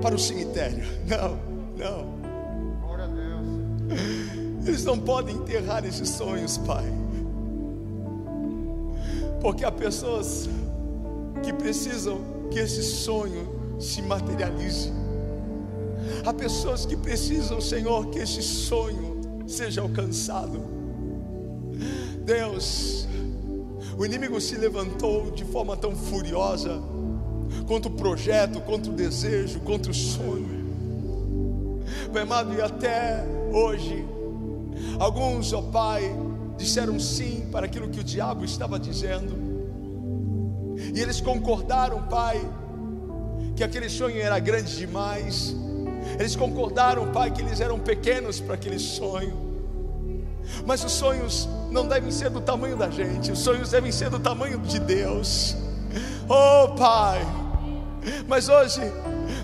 para 0.00 0.14
o 0.14 0.18
cemitério. 0.18 0.84
Não, 1.08 1.36
não. 1.76 2.80
Glória 2.80 3.04
a 3.04 3.08
Deus. 3.08 4.41
Eles 4.64 4.84
não 4.84 4.98
podem 4.98 5.36
enterrar 5.36 5.84
esses 5.84 6.08
sonhos, 6.08 6.58
Pai. 6.58 6.84
Porque 9.40 9.64
há 9.64 9.72
pessoas 9.72 10.48
que 11.42 11.52
precisam 11.52 12.20
que 12.50 12.58
esse 12.58 12.82
sonho 12.82 13.48
se 13.80 14.00
materialize. 14.02 14.92
Há 16.24 16.32
pessoas 16.32 16.86
que 16.86 16.96
precisam, 16.96 17.60
Senhor, 17.60 18.06
que 18.10 18.20
esse 18.20 18.42
sonho 18.42 19.20
seja 19.46 19.80
alcançado. 19.80 20.60
Deus, 22.24 23.08
o 23.98 24.06
inimigo 24.06 24.40
se 24.40 24.56
levantou 24.56 25.32
de 25.32 25.44
forma 25.44 25.76
tão 25.76 25.96
furiosa 25.96 26.80
contra 27.66 27.90
o 27.90 27.94
projeto, 27.94 28.60
contra 28.60 28.92
o 28.92 28.94
desejo, 28.94 29.58
contra 29.60 29.90
o 29.90 29.94
sonho. 29.94 30.62
Pai 32.12 32.22
amado, 32.22 32.54
e 32.54 32.60
até 32.60 33.24
hoje 33.52 34.06
Alguns, 34.98 35.52
ó 35.52 35.62
Pai, 35.62 36.14
disseram 36.56 36.98
sim 36.98 37.48
para 37.50 37.66
aquilo 37.66 37.88
que 37.88 38.00
o 38.00 38.04
diabo 38.04 38.44
estava 38.44 38.78
dizendo. 38.78 39.34
E 40.94 41.00
eles 41.00 41.20
concordaram, 41.20 42.02
Pai, 42.04 42.40
que 43.54 43.62
aquele 43.62 43.88
sonho 43.88 44.20
era 44.20 44.38
grande 44.38 44.76
demais. 44.76 45.54
Eles 46.18 46.36
concordaram, 46.36 47.12
Pai, 47.12 47.30
que 47.30 47.42
eles 47.42 47.60
eram 47.60 47.78
pequenos 47.78 48.40
para 48.40 48.54
aquele 48.54 48.78
sonho. 48.78 49.52
Mas 50.66 50.84
os 50.84 50.92
sonhos 50.92 51.48
não 51.70 51.86
devem 51.86 52.10
ser 52.10 52.30
do 52.30 52.40
tamanho 52.40 52.76
da 52.76 52.90
gente, 52.90 53.30
os 53.30 53.38
sonhos 53.38 53.70
devem 53.70 53.92
ser 53.92 54.10
do 54.10 54.18
tamanho 54.18 54.58
de 54.58 54.78
Deus. 54.78 55.56
Oh, 56.28 56.74
Pai. 56.74 57.20
Mas 58.26 58.48
hoje 58.48 58.80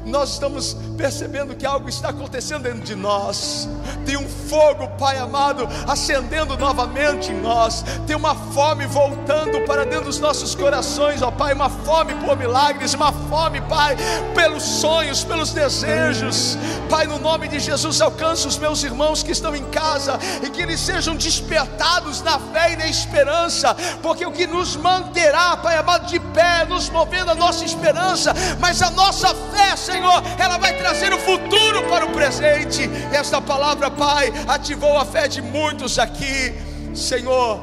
nós 0.09 0.33
estamos 0.33 0.77
percebendo 0.97 1.55
que 1.55 1.67
algo 1.67 1.89
está 1.89 2.09
acontecendo 2.09 2.63
dentro 2.63 2.81
de 2.81 2.95
nós. 2.95 3.69
Tem 4.05 4.17
um 4.17 4.29
fogo, 4.29 4.89
Pai 4.99 5.19
amado, 5.19 5.69
acendendo 5.87 6.57
novamente 6.57 7.31
em 7.31 7.41
nós. 7.41 7.85
Tem 8.07 8.17
uma 8.17 8.35
fome 8.35 8.87
voltando 8.87 9.61
para 9.67 9.85
dentro 9.85 10.07
dos 10.07 10.19
nossos 10.19 10.55
corações, 10.55 11.23
ó 11.23 11.31
Pai. 11.31 11.53
Uma 11.53 11.69
fome 11.69 12.15
por 12.15 12.37
milagres, 12.37 12.95
uma 12.95 13.13
fome, 13.13 13.61
Pai, 13.63 13.97
pelos 14.35 14.63
sonhos, 14.63 15.23
pelos 15.25 15.53
desejos. 15.53 16.57
Pai, 16.89 17.07
no 17.07 17.19
nome 17.19 17.49
de 17.49 17.61
Jesus, 17.61 18.01
alcança 18.01 18.49
os 18.49 18.57
meus 18.57 18.83
irmãos 18.83 19.23
que 19.23 19.33
estão 19.33 19.55
em 19.55 19.65
casa 19.65 20.19
e 20.43 20.51
que 20.51 20.63
eles 20.63 20.81
sejam 20.81 21.15
despertados 21.15 22.23
na 22.23 22.39
fé 22.39 22.73
e 22.73 22.77
na 22.77 22.87
esperança, 22.87 23.77
porque 24.03 24.25
o 24.25 24.33
que 24.33 24.47
nos 24.47 24.75
manterá, 24.77 25.57
Pai 25.57 25.77
amado, 25.77 26.07
de 26.07 26.19
pé, 26.19 26.65
nos 26.65 26.89
movendo 26.89 27.31
a 27.31 27.35
nossa 27.35 27.65
esperança, 27.65 28.33
mas 28.59 28.81
a 28.81 28.91
nossa 28.91 29.35
fé, 29.53 29.77
Senhor, 29.77 29.98
ela 30.39 30.59
vai 30.59 30.77
trazer 30.77 31.13
o 31.13 31.19
futuro 31.19 31.89
para 31.89 32.07
o 32.07 32.13
presente. 32.13 32.83
E 32.83 33.17
esta 33.17 33.41
palavra, 33.41 33.91
Pai, 33.91 34.33
ativou 34.47 34.97
a 34.97 35.05
fé 35.05 35.29
de 35.29 35.43
muitos 35.43 35.99
aqui. 35.99 36.55
Senhor, 36.95 37.61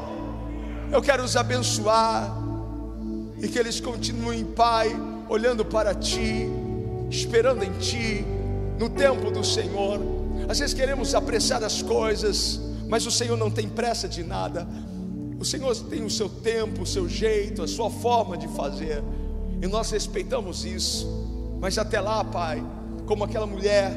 eu 0.92 1.02
quero 1.02 1.22
os 1.22 1.36
abençoar 1.36 2.36
e 3.40 3.48
que 3.48 3.58
eles 3.58 3.80
continuem, 3.80 4.44
Pai, 4.44 4.94
olhando 5.28 5.64
para 5.64 5.94
Ti, 5.94 6.48
esperando 7.10 7.64
em 7.64 7.72
Ti, 7.78 8.24
no 8.78 8.88
tempo 8.88 9.30
do 9.30 9.44
Senhor. 9.44 10.00
Às 10.48 10.58
vezes 10.58 10.74
queremos 10.74 11.14
apressar 11.14 11.62
as 11.64 11.82
coisas, 11.82 12.60
mas 12.88 13.06
o 13.06 13.10
Senhor 13.10 13.36
não 13.36 13.50
tem 13.50 13.68
pressa 13.68 14.08
de 14.08 14.22
nada. 14.22 14.66
O 15.38 15.44
Senhor 15.44 15.76
tem 15.76 16.02
o 16.02 16.10
seu 16.10 16.28
tempo, 16.28 16.82
o 16.82 16.86
seu 16.86 17.08
jeito, 17.08 17.62
a 17.62 17.68
sua 17.68 17.90
forma 17.90 18.38
de 18.38 18.48
fazer, 18.48 19.02
e 19.60 19.66
nós 19.66 19.90
respeitamos 19.90 20.64
isso. 20.64 21.35
Mas 21.60 21.78
até 21.78 22.00
lá, 22.00 22.22
Pai, 22.24 22.62
como 23.06 23.24
aquela 23.24 23.46
mulher, 23.46 23.96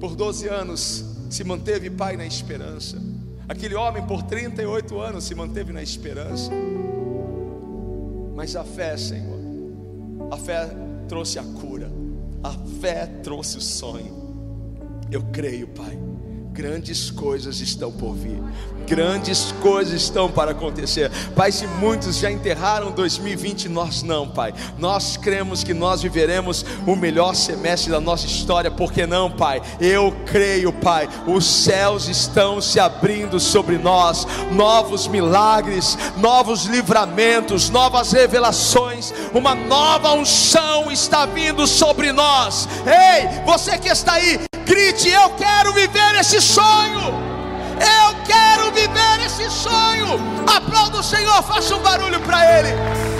por 0.00 0.14
12 0.14 0.48
anos, 0.48 1.04
se 1.30 1.44
manteve, 1.44 1.90
Pai, 1.90 2.16
na 2.16 2.26
esperança. 2.26 3.00
Aquele 3.48 3.74
homem, 3.74 4.04
por 4.06 4.22
38 4.22 5.00
anos, 5.00 5.24
se 5.24 5.34
manteve 5.34 5.72
na 5.72 5.82
esperança. 5.82 6.50
Mas 8.34 8.56
a 8.56 8.64
fé, 8.64 8.96
Senhor, 8.96 9.38
a 10.30 10.36
fé 10.36 10.70
trouxe 11.08 11.38
a 11.38 11.42
cura, 11.42 11.90
a 12.42 12.52
fé 12.80 13.06
trouxe 13.22 13.58
o 13.58 13.60
sonho. 13.60 14.22
Eu 15.10 15.22
creio, 15.32 15.68
Pai 15.68 16.11
Grandes 16.52 17.10
coisas 17.10 17.60
estão 17.60 17.90
por 17.90 18.12
vir, 18.12 18.38
grandes 18.86 19.52
coisas 19.62 19.94
estão 19.94 20.30
para 20.30 20.50
acontecer. 20.50 21.10
Pai, 21.34 21.50
se 21.50 21.66
muitos 21.66 22.18
já 22.18 22.30
enterraram 22.30 22.92
2020, 22.92 23.70
nós 23.70 24.02
não, 24.02 24.28
Pai. 24.28 24.52
Nós 24.78 25.16
cremos 25.16 25.64
que 25.64 25.72
nós 25.72 26.02
viveremos 26.02 26.62
o 26.86 26.94
melhor 26.94 27.34
semestre 27.34 27.90
da 27.90 28.02
nossa 28.02 28.26
história, 28.26 28.70
por 28.70 28.92
que 28.92 29.06
não, 29.06 29.30
Pai? 29.30 29.62
Eu 29.80 30.14
creio, 30.26 30.74
Pai. 30.74 31.08
Os 31.26 31.46
céus 31.46 32.06
estão 32.06 32.60
se 32.60 32.78
abrindo 32.78 33.40
sobre 33.40 33.78
nós, 33.78 34.26
novos 34.52 35.08
milagres, 35.08 35.96
novos 36.18 36.66
livramentos, 36.66 37.70
novas 37.70 38.12
revelações, 38.12 39.10
uma 39.32 39.54
nova 39.54 40.12
unção 40.12 40.90
está 40.90 41.24
vindo 41.24 41.66
sobre 41.66 42.12
nós. 42.12 42.68
Ei, 42.86 43.42
você 43.46 43.78
que 43.78 43.88
está 43.88 44.12
aí, 44.12 44.38
Grite: 44.64 45.08
Eu 45.08 45.30
quero 45.30 45.72
viver 45.72 46.14
esse 46.20 46.40
sonho. 46.40 47.20
Eu 47.80 48.16
quero 48.24 48.70
viver 48.72 49.26
esse 49.26 49.50
sonho. 49.50 50.20
Aplauda 50.46 50.98
o 50.98 51.02
Senhor, 51.02 51.42
faça 51.42 51.74
um 51.74 51.80
barulho 51.80 52.20
para 52.20 52.58
Ele. 52.58 53.11